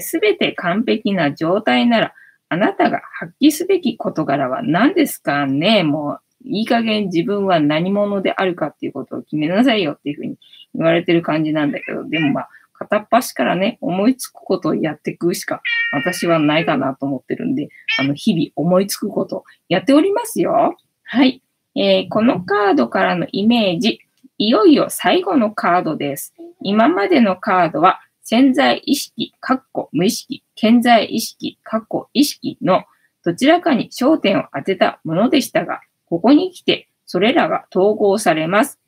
[0.00, 2.14] す、え、べ、て完璧な状態なら、
[2.48, 5.82] あなたが発揮すべき事柄は何ですかね？
[5.82, 10.36] もう、いい加減自分は何者であるかっていうことを決めなさいよっていうふうに
[10.74, 20.76] 言われてる感じなんだけど、でもまあ、片っ端からね、思いつくことをやっていくしか私はないかなと思ってるんで、あの、日々思いつくことやっておりますよ。
[21.04, 21.42] はい。
[21.74, 24.00] えー、このカードからのイメージ、
[24.38, 26.34] いよいよ最後のカードです。
[26.62, 32.84] 今までのカードは潜在意識、かっこ無意識、潜在意識、かっこ意識の
[33.24, 38.80] どちらかに焦点を当てたものでしたが、ここに来てそれらが統合されます。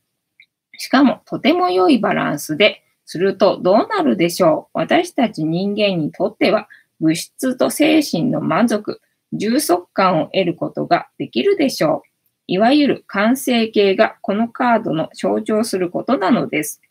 [0.79, 4.79] しかもとても良いバランスで、するとどうなるでしょう？
[4.79, 6.69] 私たち人間にとっては
[7.01, 9.01] 物質と精神の満足、
[9.33, 12.09] 充足感を得ることができるでしょう
[12.49, 16.83] いわゆる完成形がこのカードの象徴することなのです。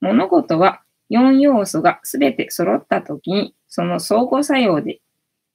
[0.00, 5.00] 物事は4要素がすべて揃ったときにその相互作用で起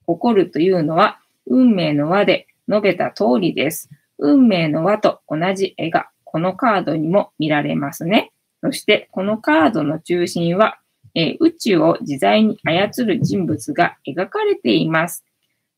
[0.05, 3.89] こるというのは運命の輪で述べた通りです。
[4.19, 8.31] 運命の輪と同じ絵がこのカードにも見られますね。
[8.61, 10.79] そして、このカードの中心は、
[11.15, 15.25] えー、宇宙を自在に操る人物が描かれています。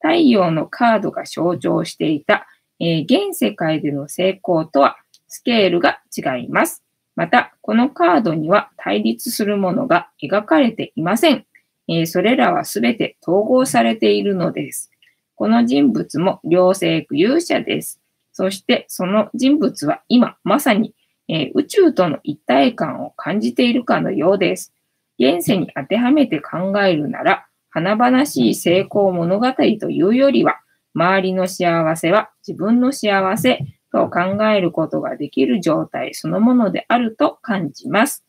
[0.01, 2.47] 太陽のカードが象徴していた、
[2.79, 6.83] えー、現世界での成功とはスケールが違います。
[7.15, 11.45] また、このカードには対立するものが描かれていません。
[11.87, 14.91] えー、それらはすべて統合されているのです。
[15.35, 18.00] この人物も両性具有者です。
[18.31, 20.93] そしてその人物は今まさに、
[21.27, 24.73] えー、宇宙との一体感を感じているかのようです。
[25.19, 30.61] 現世に当てはめて考えるなら、華々しい成功物語というよりは、
[30.93, 33.59] 周りの幸せは自分の幸せ
[33.91, 38.25] と考えることができる状態そのものであると感じます。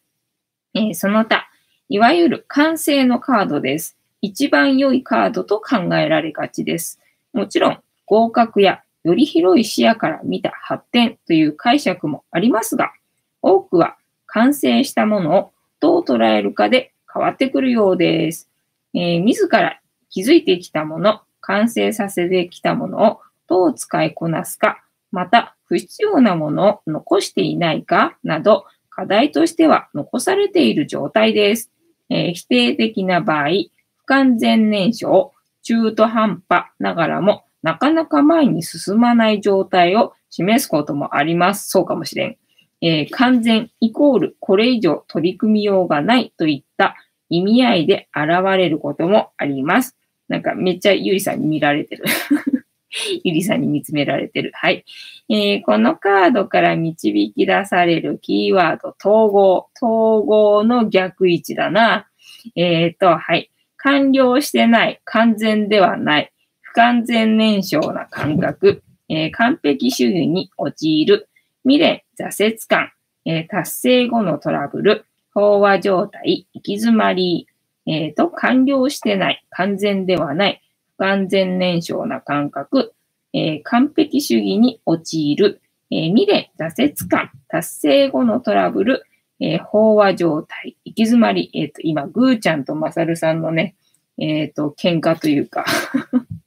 [0.75, 1.49] えー、その他、
[1.89, 3.97] いわゆる完成のカードです。
[4.21, 7.01] 一番良いカードと考えられがちです。
[7.33, 12.93] もちろん、合格やより広い視野から見た発展という解釈もありますが、
[13.41, 18.49] 多くは完成したものをどう捉えるかで変わってくるようです。
[18.95, 31.71] えー、自ら気づいてきたもの、完成させてきたものをどう使いこなすか、また不必要なものを残していないかなど、課題としては残されている状態です。
[32.09, 33.49] えー、否定的な場合、
[33.97, 41.71] 不完全燃焼、中途半端ながらも、なかなか前に進まない状態を示すこともあります。
[41.71, 42.37] そうかもしれん。
[42.81, 46.97] えー、完全イコールこれ以上取り組みようがないといった
[47.29, 49.97] 意味合いで現れることもあります。
[50.29, 52.05] なんかめっちゃゆりさんに見られてる。
[53.25, 54.51] ゆりさんに見つめられてる。
[54.55, 54.85] はい。
[55.29, 59.69] えー、このカードから導き出されるキーワード、統合。
[59.81, 62.09] 統合の逆位置だな。
[62.55, 63.51] えっ、ー、と、はい。
[63.77, 65.01] 完了してない。
[65.05, 66.32] 完全ではない。
[66.73, 68.83] 不完全燃焼な感覚。
[69.09, 71.29] えー、完璧主義に陥る。
[71.65, 72.93] 未練、挫折感、
[73.25, 75.05] えー、達成後のトラブル、
[75.35, 77.47] 飽和状態、行き詰まり、
[77.87, 80.63] えー、と、完了してない、完全ではない、
[80.97, 82.95] 不完全燃焼な感覚、
[83.33, 89.05] えー、完璧主義に陥る、え、未練、挫折感、達成後のトラブル、
[89.41, 93.77] え、飽和状態、行き詰まり、えっ、と、今、ぐーちゃんとまさるさんのね、
[94.19, 95.65] えっ、と、喧嘩というか。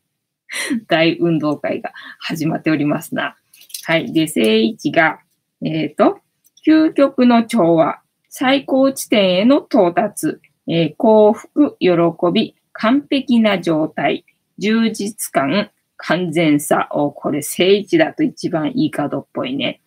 [0.87, 3.35] 大運動会が始まっておりますな。
[3.83, 4.11] はい。
[4.13, 5.19] で、正位置が、
[5.63, 6.19] えっ、ー、と、
[6.65, 11.91] 究極の調和、最高地点への到達、えー、幸福、喜
[12.33, 14.25] び、完璧な状態、
[14.57, 16.87] 充実感、完全さ。
[16.91, 19.81] を、これ正位置だと一番いいカードっぽいね。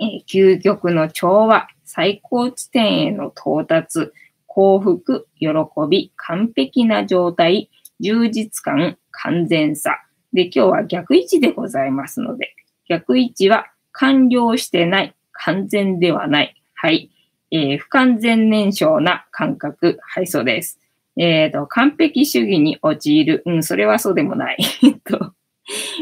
[0.00, 4.10] えー、究極の調和、最高地点への到達、
[4.46, 5.48] 幸福、喜
[5.88, 9.98] び、完璧な状態、充実感、完全さ。
[10.32, 12.54] で、今日は逆位置でございますので、
[12.88, 16.54] 逆位置は完了してない、完全ではない。
[16.74, 17.10] はい。
[17.50, 19.98] えー、不完全燃焼な感覚。
[20.02, 20.80] はい、そうです。
[21.16, 23.42] えっ、ー、と、完璧主義に陥る。
[23.44, 24.56] うん、それはそうでもない。
[24.82, 25.34] えっと、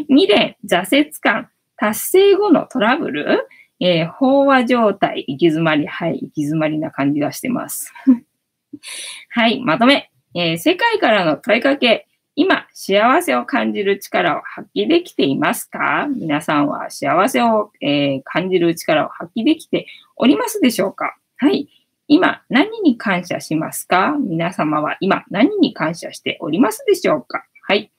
[0.09, 3.49] 未練、挫折感、達成後のトラブル、
[3.81, 7.92] えー、飽和状態、行き詰まり、はい、行き詰まりな感じがしてます。
[9.31, 10.11] はい、まとめ。
[10.35, 12.07] えー、世界からの問いかけ。
[12.42, 16.09] 今、幸せを感じる力を発揮できていますか？
[16.09, 21.18] 皆さんは幸せを、えー、感じる力を発揮できておりますでしょうか？
[21.37, 21.68] はい。
[22.09, 24.16] 今、何に感謝しますか？
[24.18, 27.44] 皆様は今、何に感謝しておりますでしょうか？
[27.68, 27.92] はい。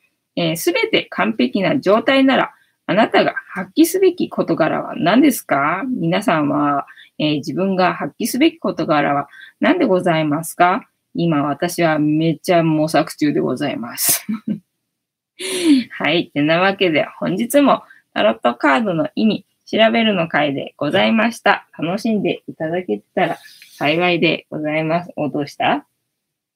[0.58, 2.52] す、え、べ、て完璧な状態なら、
[2.88, 5.84] あなたが発揮すべき事柄は何ですか？
[5.88, 6.88] 皆さんは、
[7.20, 9.28] えー、自分が発揮すべき事柄は
[9.60, 10.88] 何でございますか？
[11.14, 14.26] 今私はめっちゃ模索中でございます。
[15.92, 16.32] はい。
[16.34, 21.68] てなわけで本日もタロットカードの意味調べるの回でございました。
[21.78, 23.38] 楽しんでいただけたら
[23.78, 25.12] 幸いでございます。
[25.16, 25.86] お、どうした？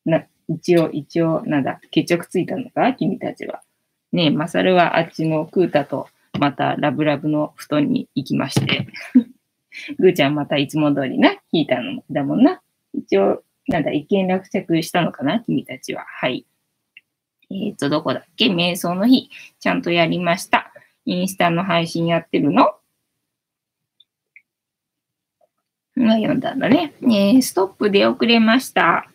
[0.05, 2.93] な、一応、一応、なんだ、決着ついたのか？
[2.93, 3.61] 君たちは。
[4.11, 8.87] ねえ、マサルはあっちのクータとまたラブラブの布団に行きまして。
[9.97, 12.61] ぐーちゃんまたいつも通りな、引いたのだもんな？
[12.93, 16.05] 一応、なんだ、一見落着したのかな君たちは。
[16.05, 16.45] はい。
[17.49, 18.47] えっ、ー、と、どこだっけ？
[18.47, 20.71] 瞑想の日、ちゃんとやりました。
[21.05, 22.75] インスタの配信やってるの？
[25.97, 26.93] が読んだんだね。
[27.03, 29.09] えー、ストップで遅れました。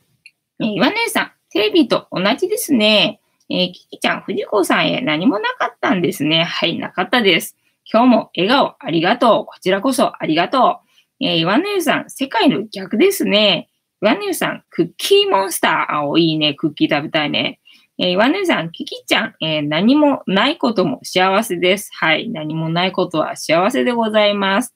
[0.58, 3.20] えー、岩根さん、テレビと同じですね。
[3.48, 6.44] えー、キキちゃん、藤子さんへ何もなかったんですね。
[6.44, 7.56] はい、なかったです。
[7.92, 9.46] 今日も笑顔ありがとう。
[9.46, 10.80] こちらこそありがと
[11.20, 11.24] う。
[11.24, 13.68] えー、岩根さん、世界の逆ですね。
[14.03, 16.12] 岩根さん、クッキーモンスター。
[16.12, 16.55] あ、いいね。
[16.55, 17.61] クッキー食べたいね。
[17.98, 21.90] えー、岩根さん、キキちゃん、えー、何もないことも幸せです。
[21.92, 22.30] はい。
[22.30, 24.74] 何もないことは幸せでございます。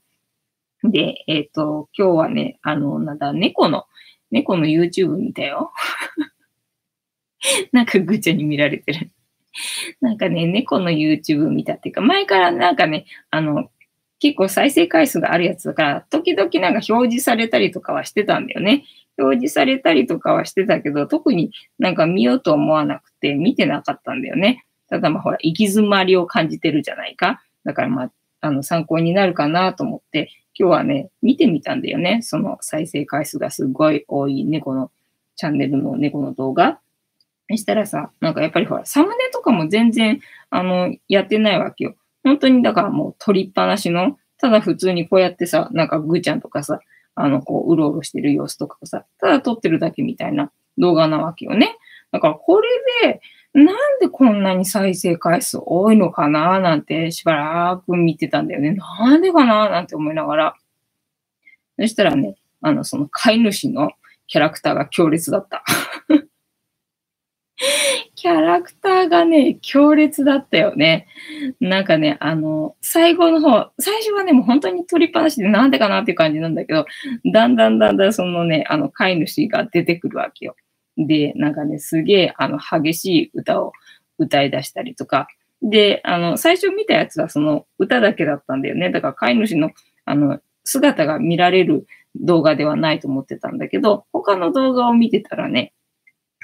[0.83, 3.87] で、えっ、ー、と、今日はね、あの、なんだ、猫の、
[4.31, 5.73] 猫の YouTube 見たよ。
[7.73, 9.11] なんかぐちゃに見られてる。
[10.03, 13.71] なんかね、猫の YouTube 見たっていうか、前からなんかね、あの、
[14.19, 18.85] 結構再生回数があるやつだから、時々なんか表示されたりとかはしてたんだよね。
[19.19, 24.65] 表示されたりとかはしてたけど、特になんか見ようと思わなくて見てなかったんだよね。
[24.89, 27.43] ただまあほら、行き詰まりを感じてるじゃないか。
[27.65, 32.21] だからまあ、あの、参考になるかなと思って、今日はね、見てみたんだよね。
[32.23, 34.91] その再生回数がすごい多い猫の
[35.37, 36.79] チャンネルの猫の動画。
[37.51, 41.97] そしたらさ、なんかやっぱりほら、サムネとかも全然、あの、やってないわけよ。
[42.23, 46.81] 本当にだからもう撮りっぱなしの、ただ普通にこうやってさ、なんかぐーちゃんとかさ、
[47.15, 51.77] あの、こう、うろうろしてる様子とかさ、ただ撮ってるだけみたいな動画なわけよね。
[52.13, 52.69] だからこれ
[53.03, 53.21] で、
[53.55, 58.73] なんでこんなに再生回数多いのかななんてしばらく見てたんだよね。
[58.73, 60.55] なんでかななんて思いながら。
[61.79, 63.91] そしたらね、あの、その飼い主の
[64.27, 65.65] キャラクターが強烈だった。
[68.25, 71.09] キャラクターがね、強烈だったよね。
[71.61, 76.87] なんかね、あの、最後の方、最初はね、もう本当に取りっぱなしでなんでかなっていう感じなんだけど、
[77.35, 80.57] だんだんだんだんそのね、あの、飼い主が出てくるわけよ。
[80.97, 83.73] で、なんかね、すげえ、あの、激しい歌を
[84.17, 85.29] 歌い出したりとか、
[85.61, 88.89] で、あの、最初見たやつはその歌だけだったんだよね。
[88.89, 89.71] だから飼い主の、
[90.07, 95.75] あの、姿が見られる動画ではないと思ってたんだけど、他の動画を見てたらね、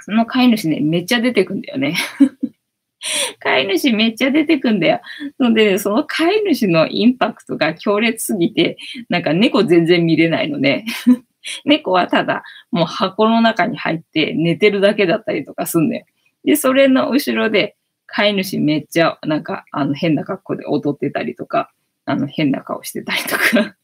[0.01, 1.95] その飼い主ね、めっちゃ出てくんだよね。
[3.41, 5.01] 飼い主めっちゃ出てくんだよ。
[5.39, 8.77] ので、その飼い主のインパクトが強烈すぎて、
[9.09, 10.85] なんか猫全然見れないのね。
[11.65, 16.05] 猫はただもう箱の中に入って寝てるだけだったりとかすんだよ。
[16.45, 17.77] で、それの後ろで
[18.07, 21.71] 飼い主めっちゃなんかあの変な格好で踊ってたりとか、
[22.05, 23.77] あの変な顔してたりとか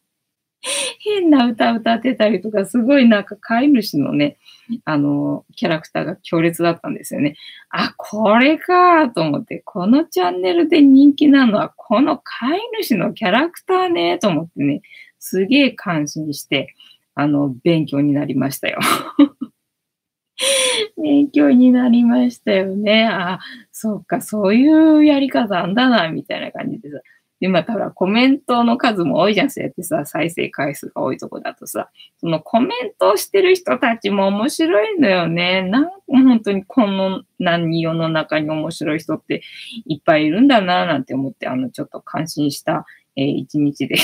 [1.01, 4.37] 変な歌歌ってたりとか、すごいなんか飼い主のね、
[4.85, 7.37] あの、キャラクターが強烈だったんですよね。
[7.71, 14.83] あ、これかと思って、このチャンネルで人気なのは、この飼い主のキャラクターね、と思ってね、
[15.19, 16.75] すげえ感心して、
[17.15, 18.79] あの、勉強になりましたよ。
[21.03, 23.07] 勉強になりましたよね。
[23.07, 23.39] あ、
[23.73, 27.01] そうか、そういうやり方あんだな、みたいな感じでさ。
[27.41, 35.63] で、またほら、コメントの数も多いじゃん、そうやってさ、再生回数が多いとこだとさ、そのコメントをしてる人たちも面白いのよね。
[35.63, 39.43] なん本当にこの何世の中に面白い人って
[39.87, 43.97] いっぱいいるんだな、なんて思って、あの、ちょっと感心した、えー、一日で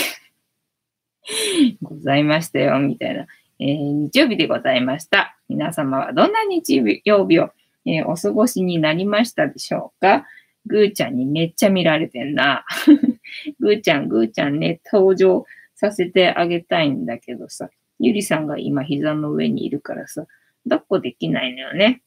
[1.81, 3.27] ございましたよ、みたいな、
[3.59, 5.39] えー、日曜日でございました。
[5.49, 7.51] 皆様はどんな日曜日を、
[7.87, 10.27] えー、お過ごしになりましたでしょうか？
[10.67, 12.65] ぐーちゃんにめっちゃ見られてんな。
[13.61, 15.45] ぐーちゃん、ぐーちゃんね、登場
[15.75, 20.27] させてあげたいんだけどさ、ゆりさんが今膝の上にいるからさ、
[20.65, 22.03] 抱っこできないのよね。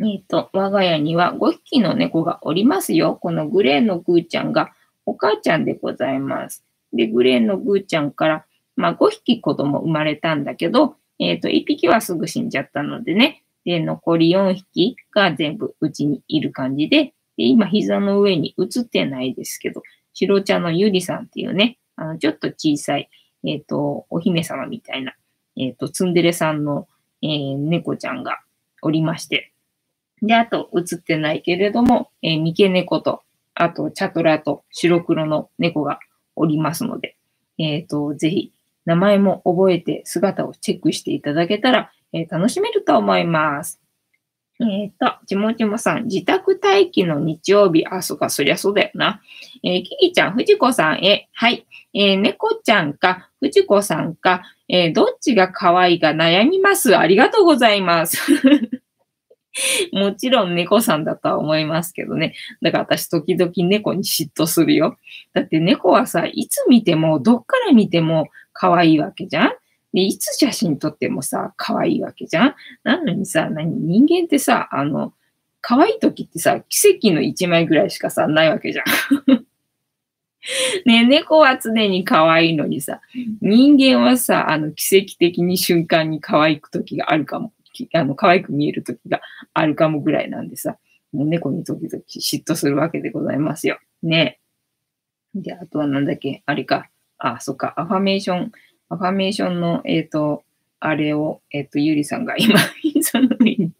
[0.00, 3.18] えっ、ー、と、我が家には5匹の猫がおりますよ。
[3.20, 4.72] このグレーのぐーちゃんが
[5.06, 6.64] お母ちゃんでございます。
[6.92, 8.44] で、グレーのぐーちゃんから、
[8.76, 17.12] まあ5匹子供生まれたんだけど、えっ、ー、と、1匹はすぐ死んじゃったのでね、で、残り4匹が全部うちにいる感じで、で
[17.44, 19.82] 今膝の上に映ってないですけど、
[20.12, 23.08] 白茶のゆりさんっていうね、あの、ちょっと小さい、
[23.44, 25.14] えっ、ー、と、お姫様みたいな、
[25.56, 26.88] えっ、ー、と、ツンデレさんの、
[27.22, 28.40] えー、猫ちゃんが
[28.82, 29.52] おりまして、
[30.22, 33.22] で、あと、映ってないけれども、えー、三毛猫と、
[33.54, 36.00] あと、チャトラと白黒の猫が
[36.34, 37.16] おりますので、
[37.58, 38.52] えっ、ー、と、ぜひ、
[38.84, 43.80] 名前も覚えて姿をチェックしていただけたら、え、楽しめると思います。
[44.60, 47.86] えっ、ー、と、ちもちもさん、自宅待機の日曜日。
[47.86, 49.20] あ、そうか、そりゃそうだよな。
[49.62, 51.28] えー、キキちゃん、藤子さんへ。
[51.32, 51.64] はい。
[51.94, 56.96] えー、猫ちゃんか、藤子さんか、えー、どっちが可愛いか悩みます。
[56.96, 58.18] ありがとうございます。
[59.92, 62.34] もちろん猫さんだとは思いますけどね。
[62.60, 64.96] だから私時々猫に嫉妬するよ。
[65.34, 69.52] だって猫はさ、いつ見ても、どっから見ても可愛いわけじゃん
[69.92, 72.54] で、いつ写真撮ってもさ、可愛いわけじゃん？
[72.84, 75.14] なのにさ、何、人間ってさ、あの、
[75.60, 78.84] 可愛い時ってさ、奇跡の一枚ぐらいしかさ、ないわけじゃん。
[80.86, 83.00] ね猫は常に可愛いのにさ、
[83.40, 87.52] 人間はさ、あの、奇跡的に瞬間に可愛く時があるかも、
[87.92, 89.20] あの、可愛く見える時が
[89.52, 90.78] あるかもぐらいなんでさ、
[91.12, 93.78] もう猫に時々嫉妬するわけでございますよ。
[94.02, 94.38] ね。
[95.34, 96.42] で、あとはなんだっけ？
[96.46, 96.88] あれか。
[97.18, 97.74] あ、そっか。
[97.76, 98.52] アファメーション
[98.90, 100.44] アファメーションの、えっ、ー、と、
[100.80, 102.58] あれを、えっ、ー、と、ゆりさんが今、
[103.02, 103.72] その上に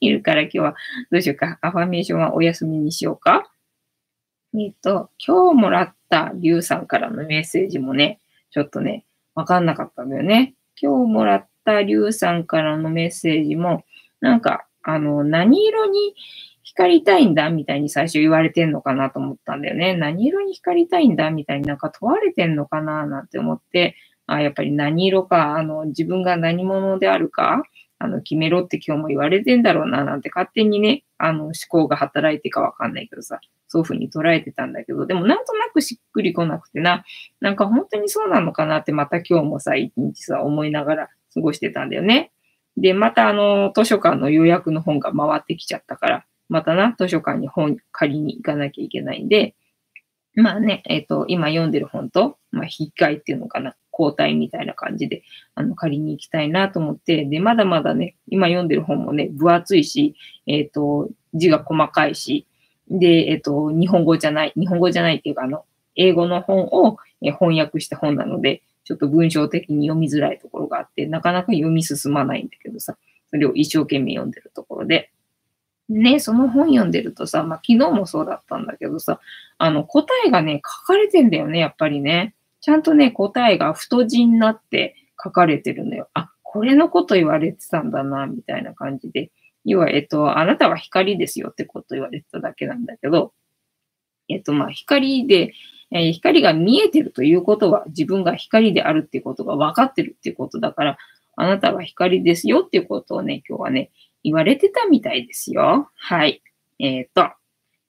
[0.00, 0.76] いるから今日は
[1.10, 1.58] どうしようか。
[1.62, 3.50] アファメーションはお休みにしようか。
[4.54, 8.20] えっ、ー、と、今日もらったりゅうさんからのメッセージもね、
[8.50, 10.54] ちょっとね、わかんなかったんだよね。
[10.80, 13.84] 今日もらったりゅうさんからのメッセージも、
[14.20, 16.14] なんか、あの、何色に
[16.62, 17.48] 光りたいんだ？
[17.50, 19.94] みたいに最初言われてんのかなと思ったんだよね。
[19.94, 21.30] 何色に光りたいんだ？
[21.30, 23.06] みたいになんか問われてんのかな？
[23.06, 23.96] なんて思って、
[24.26, 27.62] あやっぱり何色か、あの、自分が何者であるか、
[27.98, 37.04] あの、決めろって今日も言われてんだろうな、なんて勝手にね、あの思考が働いてかわかんないけどさ、そういうふうに捉えてたんだけど、でもなんとなくしっくりこなくてな、
[37.40, 42.32] なんか本当にそうなのかなってまた今日もさ、一日さ、思いながら過ごしてたんだよね。
[42.76, 49.54] で、またあの、図書館の予約の本が回ってきちゃったから、またな、図書館に本借りに行かなきゃいけないんで、
[50.34, 55.22] まあね、えっ、ー、と、今読んでる本と、まあ、引き換えっていうのかな、交代みたいな感じで、
[55.54, 60.14] あの、借りに行きたいなと思って、で、まだまだね、今読んでる本もね、分厚いし、
[60.46, 62.46] えっ、ー、と、字が細かいし、
[62.90, 65.64] で、えっ、ー、と、日本語じゃない、日本語じゃないっていうか、あの、
[65.96, 72.96] 英語の本を翻訳した本なので、ちょっと文章的に読みづらいところがあって、なかなか読み進まないんだけどさ、
[73.30, 75.10] それを一生懸命読んでるところで、
[75.88, 79.20] ね、その本読んでるとさ、まあ、昨日もそうだったんだけどさ、
[79.58, 82.34] あの、答えがね、書かれてんだよね、やっぱりね。
[82.66, 86.08] ちゃんとね、答えが太字になって書かれてるのよ。
[86.14, 89.30] あ、これのこと言われてたんだな、みたいな感じで。
[89.64, 93.32] 要は、えっと、あなたは光ですよってこと言われてただけなんだけど、
[94.28, 95.52] えっと、まあ、光で、
[95.92, 100.98] えー、光が見えてるということは、自分が光であるっていうことが分かってるっていうことだから、
[101.36, 103.92] あなたは光ですよっていうことをね、今日はね、
[104.24, 105.88] 言われてたみたいですよ。
[105.94, 106.42] はい。
[106.80, 107.30] えっ、と、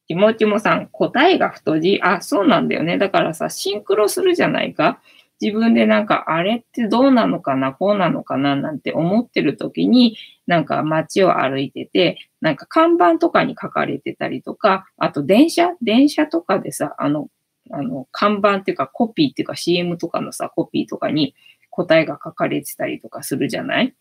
[0.08, 1.99] ちもちもさん、答えが太字。
[2.01, 2.97] あ、そうなんだよね。
[2.97, 5.01] だからさ、シンクロするじゃないか。
[5.41, 17.28] 自分でなんか、あれってどうなのかな、こうなのかな、なんて思ってる時に、なんか街を歩いてて、なんか看板とかに書かれてたりとか、あと電車電車とかでさ、あの、
[17.70, 21.36] あの、看板っていうかコピーっていうか CM とかのさ、コピーとかに
[21.70, 23.93] 答えが書かれてたりとかするじゃない？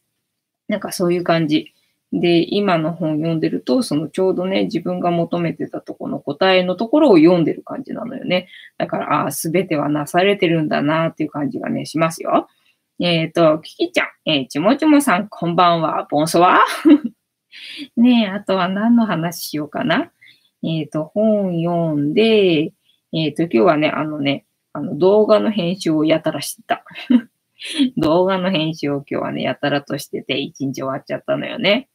[0.69, 1.75] なんかそういう感じ。
[2.13, 8.49] で、今の本読んでると、そのちょうどね、自分が求めてたとこの答えのところを読んでる感じなのよね。
[8.79, 12.49] だから、ああ、すべてはなされてるんだなっていう感じがね、しますよ。
[13.01, 16.61] えっ、ー、と、キキちゃん、えー、ちもちもさん、こんばんは、ボンソワ
[17.97, 20.13] ねえ、あとは何の話しようかな。
[20.63, 22.73] えっ、ー、と、本読んで、
[23.13, 26.85] えっ、と、今日はね、あのね、あの動画の編集をやたらしてた。
[27.97, 31.89] 動画の編集を今日はね、やたらとしてて、一日終わっちゃったのよね。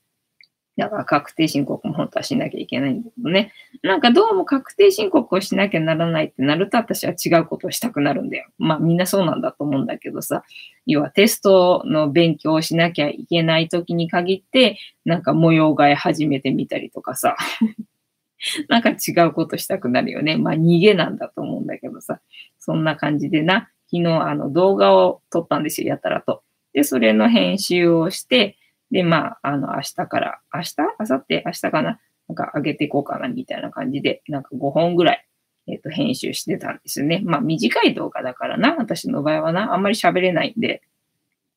[0.78, 3.52] だから確定申告も本当はしなきゃいけないんだけどね。
[3.84, 8.48] なんかどうも確定申告をしなきゃならないってなると私は違うことをしたくなるんだよ。
[8.58, 10.44] まあみんなそうなんだと思うんだけどさ。
[10.88, 17.36] 要はテストの勉強をしなきゃいけない時に限って、なんか模様替え始めてみたりとかさ。
[18.70, 20.38] なんか違うことしたくなるよね。
[20.38, 22.22] まあ逃げなんだと思うんだけどさ。
[22.60, 23.70] そんな感じでな。
[23.92, 26.44] 昨日あの動画を撮ったんですよ、やたらと。
[26.74, 28.58] で、それの編集をして、
[28.92, 30.76] で、まあ、あの、明日から、明日？
[31.00, 31.44] 明後日？
[31.46, 32.00] 明日かな？
[32.28, 35.28] なんか上げていこうかなみたいな感じで、なんか5本ぐらい、
[35.68, 37.22] えっ、ー、と、編集してたんですよね。
[37.24, 40.82] まあ、短い動画だからな、私の場合はな、あんまり喋れないんで、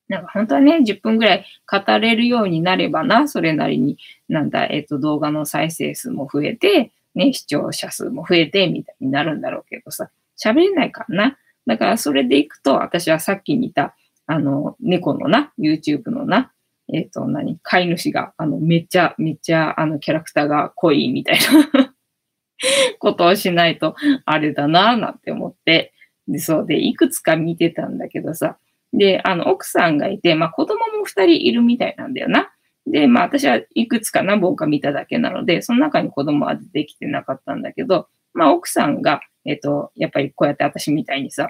[0.09, 10.11] なんか本当はね、10分ぐらい語れるようになればな、それなりに、なんだ、えっ、ー、と、動画の再生数も増えて、ね、視聴者数も増えて、みたいになるんだろうけどさ、
[10.43, 11.39] 喋れないからな。
[11.66, 13.95] だからそれでいくと、私はさっき見た、
[14.26, 16.53] あの、猫のな、YouTube のな、
[16.93, 17.59] えっ、ー、と、何？
[17.62, 21.39] 飼い主が、あの、めっちゃ、めっちゃ、あの、キャラクターが濃いみたい
[21.72, 21.95] な
[22.99, 25.93] ことをしないと、あれだなぁ、なんて思って。
[26.28, 28.59] で、そうで、いくつか見てたんだけどさ。
[28.93, 32.51] で、あの、奥さんがいて、まあ、子供も二人いるみたいなんだよな。
[32.87, 41.49] で、まあ、私はいくつか何本か見ただけなので、その中に子供は出てきてなかったんだけど、まあ、奥さんが、えっ、ー、と、やっぱりこうやって私みたいにさ、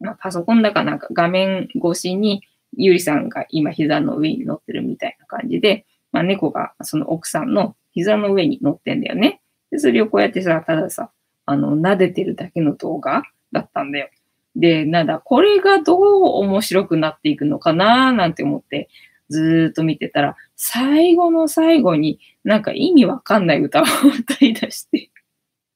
[0.00, 2.42] まあ、パソコンだかなんか画面越しに、
[2.76, 9.40] ゆりさんが今膝の上に乗ってるみたいな感じで、まあ、猫がその奥さんの膝の上に乗ってんだよね。
[9.70, 11.10] で、それをこうやってさ、たださ、
[11.46, 13.22] あの、撫でてるだけの動画
[13.52, 14.08] だったんだよ。
[14.56, 16.02] で、なんだ、これがどう
[16.44, 18.88] 面白くなっていくのかななんて思って、
[19.28, 25.10] ずーっと見てたら、最後の最後になんか意味わかんない歌を歌い出して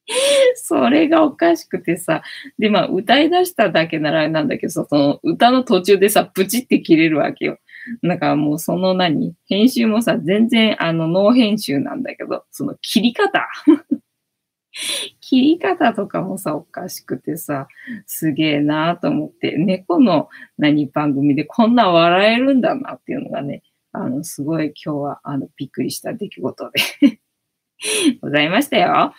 [0.55, 2.23] それがおかしくてさ。
[2.57, 7.59] で、まあ、歌い出しただけならあれなんだけどその歌の途中でさ、プチって切れるわけよ。
[8.03, 9.33] だかもうその何？
[9.47, 13.47] 編集もさ、全然あの、ノー編集なんだけど、その切り方
[15.21, 17.67] 切り方とかもさ、おかしくてさ、
[18.05, 27.19] すげえなと思って、猫の何番組でこんな笑えるんだなっていうのがね、あの、すごい今日はあの、びっくりした出来事で
[28.21, 29.13] ございましたよ。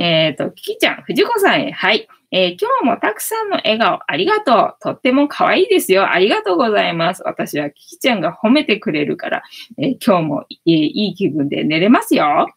[0.00, 2.08] えっ、ー、と、キキちゃん、藤子さんへ、はい。
[2.32, 4.76] えー、今日もたくさんの笑顔ありがとう。
[4.80, 6.10] とっても可愛いですよ。
[6.10, 7.22] ありがとうございます。
[7.24, 9.42] 私はキキちゃんが褒めてくれるから、
[9.78, 12.48] えー、今日も、えー、いい気分で寝れますよ。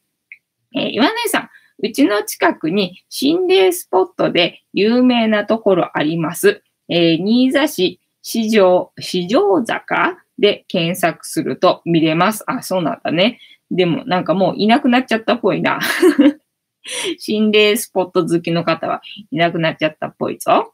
[0.75, 1.49] えー、岩根さん、
[1.81, 6.63] うちの近くに心霊スポットで有名なところあります。
[6.89, 12.43] えー、新座市市場、市場坂で検索すると見れます。
[12.47, 13.39] あ、そうなんだね。
[13.71, 15.79] でもなんかもういなくなっちゃったっぽいな。
[17.19, 19.01] 心霊スポット好きの方は
[19.31, 20.73] いなくなっちゃったっぽいぞ。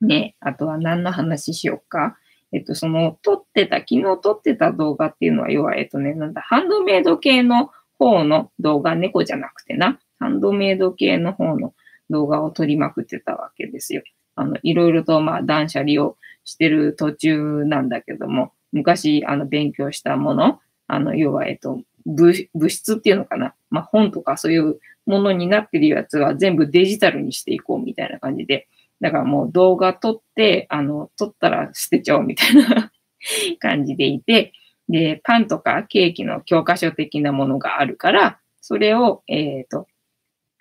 [0.00, 2.16] ねあとは何の話しようか。
[2.52, 11.74] えっと、その、撮ってた、昨日撮ってた動画っていうのは、要は、えっとね、なんだ、ハンドメイド系の方の動画、猫じゃなくてな、ハンドメイド系の方の
[12.08, 14.02] 動画を撮りまくってたわけですよ。
[14.34, 22.34] あの、いろいろと、まあ、断捨離をしてる途中なんだけども、昔、あの、勉強したもの、あの、要は、えっと、物
[22.68, 23.54] 質っていうのかな？
[23.70, 28.68] まあ、本とかそういうものになってるやつは全部デジタルにしていこうみたいな感じで。
[29.00, 32.92] だからもう動画撮って、あの、撮ったら捨てちゃおうみたいな
[33.58, 34.52] 感じでいて、
[34.88, 39.86] で、パンとかケーキの教科書的なものがあるから、それを、えっ、ー、と、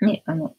[0.02, 0.56] ね、あの、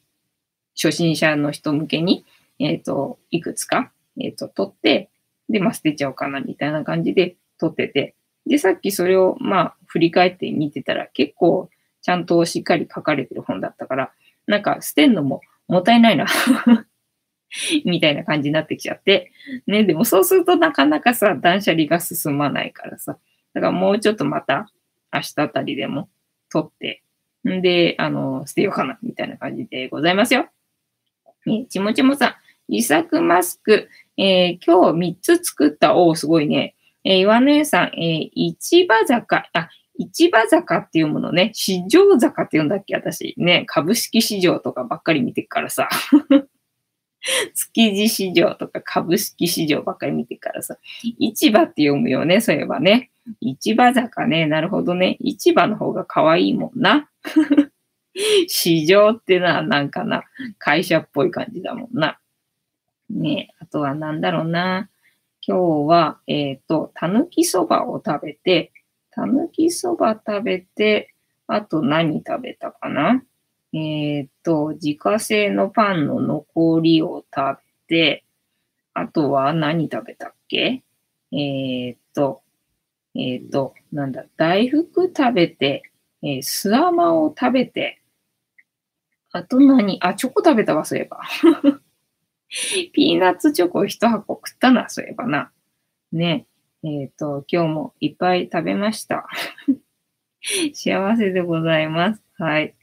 [0.75, 2.27] 初心者の人向けに、
[2.59, 5.09] えっ、ー、と、いくつか、えっ、ー、と、撮って、
[5.49, 8.15] で、まあ、捨てちゃおうかな、みたいな感じで撮ってて、
[8.47, 11.69] で、さっきそれを、まあ、振り返って見てたら、結構、
[12.03, 14.13] ちゃんとしっかり書かれてる本だったから、
[14.47, 16.27] なんか、捨てんのももったいないな
[17.85, 19.31] みたいな感じになってきちゃって。
[19.69, 23.19] ね、でもそうするとなかなかさ、断捨離が進まないからさ。
[23.55, 24.69] だからもうちょっとまた
[25.13, 26.09] 明日あたりでも
[26.51, 27.03] 取って、
[27.49, 30.49] んで、あの、捨てようかな、みたいな感じでございますよ。
[31.47, 32.35] ね、ちもちもさん、
[32.69, 35.97] 自作マスク、えー、今日3つ作った。
[35.97, 36.75] おー、すごいね。
[37.05, 43.35] えー、岩根さん、えー、市場坂、あ、市場坂っていうものね、市場坂って言うんだっけ私。
[43.37, 45.89] ね、株式市場とかばっかり見てるからさ。
[47.55, 50.79] 築地市場とか株式市場ばっかり見てからさ、
[51.19, 53.11] 市場って読むよね、そういえばね。
[53.41, 55.19] 市場坂ね、なるほどね。
[55.21, 57.11] 市場の方が可愛いもんな。
[58.49, 60.25] 市場ってな、なんかな、
[60.59, 62.19] 会社っぽい感じだもんな。
[63.11, 64.89] ねあとはなんだろうな。
[65.47, 68.73] 今日は、えっ、ー、と、たぬきそばを食べて、
[69.11, 71.15] たぬきそば食べて、
[71.47, 73.23] あと何食べたかな？
[73.73, 78.25] えっ、ー、と、自家製のパンの残りを食べて、
[78.95, 80.83] あとは何食べたっけ？
[81.33, 82.43] えっ、と、
[83.15, 85.83] えっ、と、なんだ、大福食べて、
[86.23, 88.01] えー、スアマを食べて、
[89.33, 89.99] あと何？
[90.03, 91.23] あ、チョコ食べたわ、そういえば。
[92.93, 95.53] ピーナッツチョコ一箱食ったな、そういえばな。
[96.13, 96.47] ね。
[96.83, 99.27] えっ、ー、と、今日もいっぱい食べました。
[100.73, 102.23] 幸せでございます。
[102.39, 102.75] はい。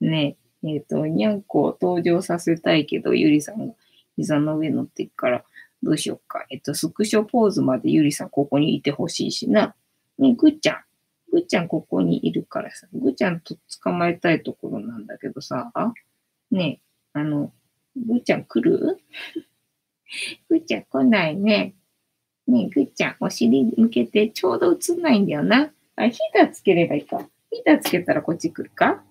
[0.00, 3.74] ねえ、っ、ー、と、にゃんこを登場させたいけど、ゆりさんが
[4.16, 5.44] 膝の上乗っていくから、
[5.82, 6.44] どうしよっか。
[6.50, 9.74] えっと、スクショポーズまでゆりさんここにいてほしいしな。
[10.18, 10.80] ねぐっちゃん。
[11.30, 15.72] ぐっちゃんここにいるからさ、ぐっちゃんと捕まえたいところなんだけどさ、
[16.50, 16.80] ね、
[17.12, 17.52] あの、
[17.96, 18.98] ぐっちゃん来る？
[20.48, 21.74] ぐっちゃん来ないね。
[22.46, 25.70] ねえ、ぐっちゃん、お尻向けてちょうど映んないんだよな。
[25.96, 27.18] あ、ヒーターつければいいか。
[27.50, 29.02] ヒーターつけたらこっち来るか？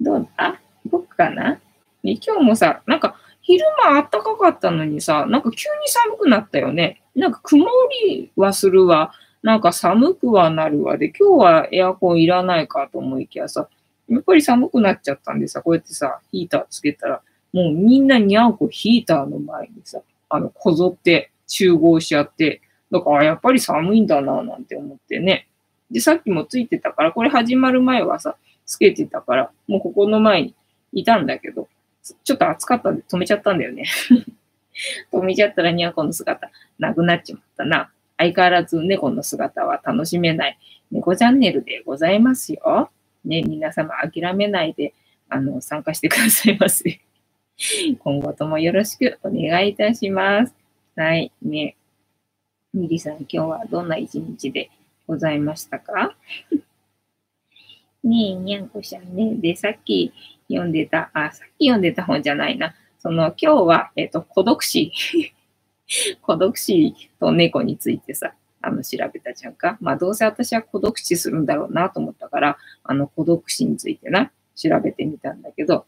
[0.00, 0.28] どう？
[0.36, 1.60] だ僕かな、
[2.02, 7.02] ね、今日もさ、なんか昼間暖かかったのにさ、なんか急に寒くなったよね。
[7.14, 7.64] なんか曇
[8.06, 9.12] りはするわ。
[9.42, 13.68] なんか寒くはなるわで、今日はエアコンいらないかと思いきやさ、
[14.08, 17.22] やっぱり寒くなっちゃったんでさ、こうやってさ、ヒーターつけたら、
[17.52, 25.48] もうみんなにゃんこヒーターの前にさ、あの、こぞって集合しちゃって、だからやっぱり寒いんだななんて思ってね。
[25.90, 30.54] で、さっきもついてたから、これ始まる前はさ、つけてたから、もうここの前に
[30.92, 31.68] いたんだけど、
[32.24, 33.84] ちょっと暑かったんで止めちゃったんだよね。
[35.12, 37.90] 止めちゃったらにゃんこの姿なくなっちまったな。
[38.16, 40.58] 相変わらず猫の姿は楽しめない
[40.90, 42.90] 猫チャンネルでございますよ。
[43.24, 44.94] ね、皆様諦めないで、
[45.28, 47.00] あの、参加してくださいませ。
[48.00, 50.54] 今後ともよろしくお願いいたします。
[50.96, 51.76] はい、ね。
[52.74, 54.70] ミリさん、今日はどんな一日で
[55.06, 56.16] ございましたか？
[58.02, 59.36] ねえ、にゃんこちゃんね。
[59.36, 60.12] で、さっき
[60.48, 62.74] 読んでた、あ、さっき読んでた本じゃないな。
[62.98, 64.90] その、今日は、えっ、と、孤独死。
[66.22, 69.78] 孤独死と猫についてさ、あの、調べたじゃんか。
[69.80, 75.86] まあ、どうせ私は孤独死するんだろうなと思ったから、あの、孤独死についてな、調べてみたんだけど、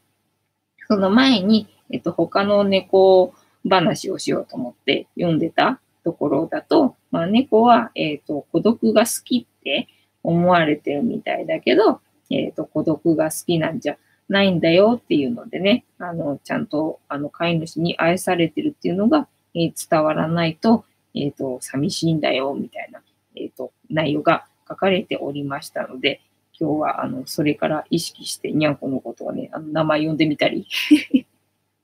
[0.88, 3.34] その前に、えっと、他の猫
[3.68, 9.88] 話をしようと思って読んでたところだと、まあ、猫は、えっと、孤独が好きって
[10.22, 13.96] 思われてるみたいだけど、えっ、と、孤独が好きなんじゃ
[14.28, 23.02] ないんだよっていうのでね、あの、ちゃんと、あの、飼い主に愛されてるっていうのが、えー、伝わらないと、えっ、ー、と、寂しいんだよ、みたいな、
[23.36, 26.20] えっ、と、内容が書かれておりましたので、
[26.58, 30.66] 今日は、あの、それから意識して、にゃんこのことをね、あの、名前呼んでみたり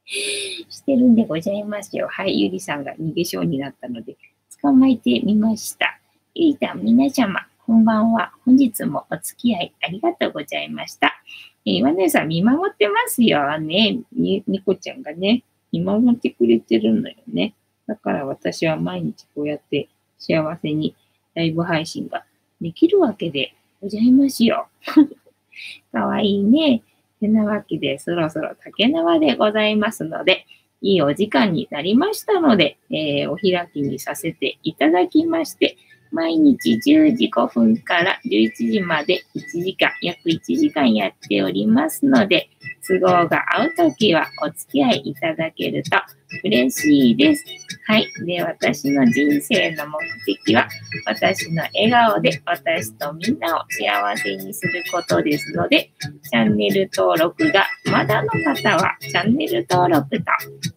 [0.07, 2.09] してるんでございますよ。
[2.09, 4.17] はい、ゆりさんが逃げ性になったので、
[4.63, 6.01] 捕まえてみました。
[6.35, 8.33] ゆりさん、皆様、こんばんは。
[8.45, 11.21] 本日もお付き合いありがとうございました。
[11.67, 14.01] えー、ワネさん見守ってますよね。
[14.13, 15.43] に、ニコちゃんがね、
[15.73, 17.55] 見守ってくれてるのよね。
[17.87, 20.95] だから私は毎日こうやって幸せに
[21.35, 22.25] ライブ配信が
[22.61, 24.69] できるわけでございますよ。
[25.93, 26.83] かわいいね。
[27.21, 30.47] てなわけで、そろそろ竹縄でございますので、
[30.81, 35.77] いいお時間になりましたので、えー、お開きにさせていただきまして、
[36.11, 42.49] 毎日10時5分から11時まで1時間、約1時間やっておりますので、
[42.87, 45.97] 都合が合うときはお付き合いいただけると
[46.45, 47.45] 嬉しいです。
[47.87, 48.07] はい。
[48.25, 50.69] で、私の人生の目的は、
[51.07, 55.91] 私の笑顔で私とみんなを幸せにすることですので、
[56.31, 60.25] チャンネル登録がまだの方は、チャンネル登録と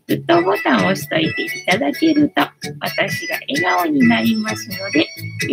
[0.08, 2.42] グッドボタンを押しといていただけると、
[2.80, 5.02] 私が笑顔になりますので、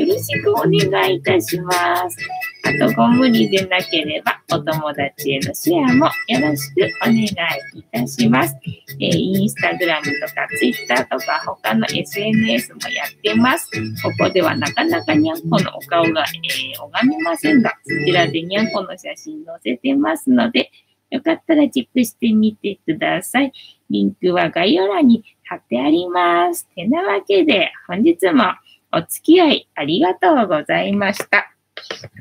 [0.01, 2.17] よろしくお願いいたします。
[2.65, 8.57] あと、ご無理でなければ、お友達へのシェアもよろしくお願いいたします。
[9.01, 13.69] えー、インスタグラムとかツイッターとか他の SNS もやってます。
[14.03, 20.71] ここではなかなかにゃんこのお顔が、えー、拝みませんが、そちらでにゃんこの写真載せてますので、
[21.11, 23.53] よかったらチェックしてみてください。
[23.91, 26.69] リンクは概要欄に貼ってあります。
[26.75, 28.45] てなわけで、本日も
[28.93, 31.53] お付き合いありがとうございました。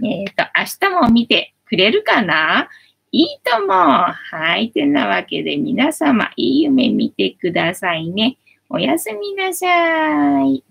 [0.03, 2.67] えっ、ー、と、明日も見てくれるかな？
[3.11, 3.73] いいとも。
[3.73, 4.71] はい。
[4.71, 8.37] てなわけで皆様、いい夢見てくださいね。
[8.69, 10.68] おやすみなさい。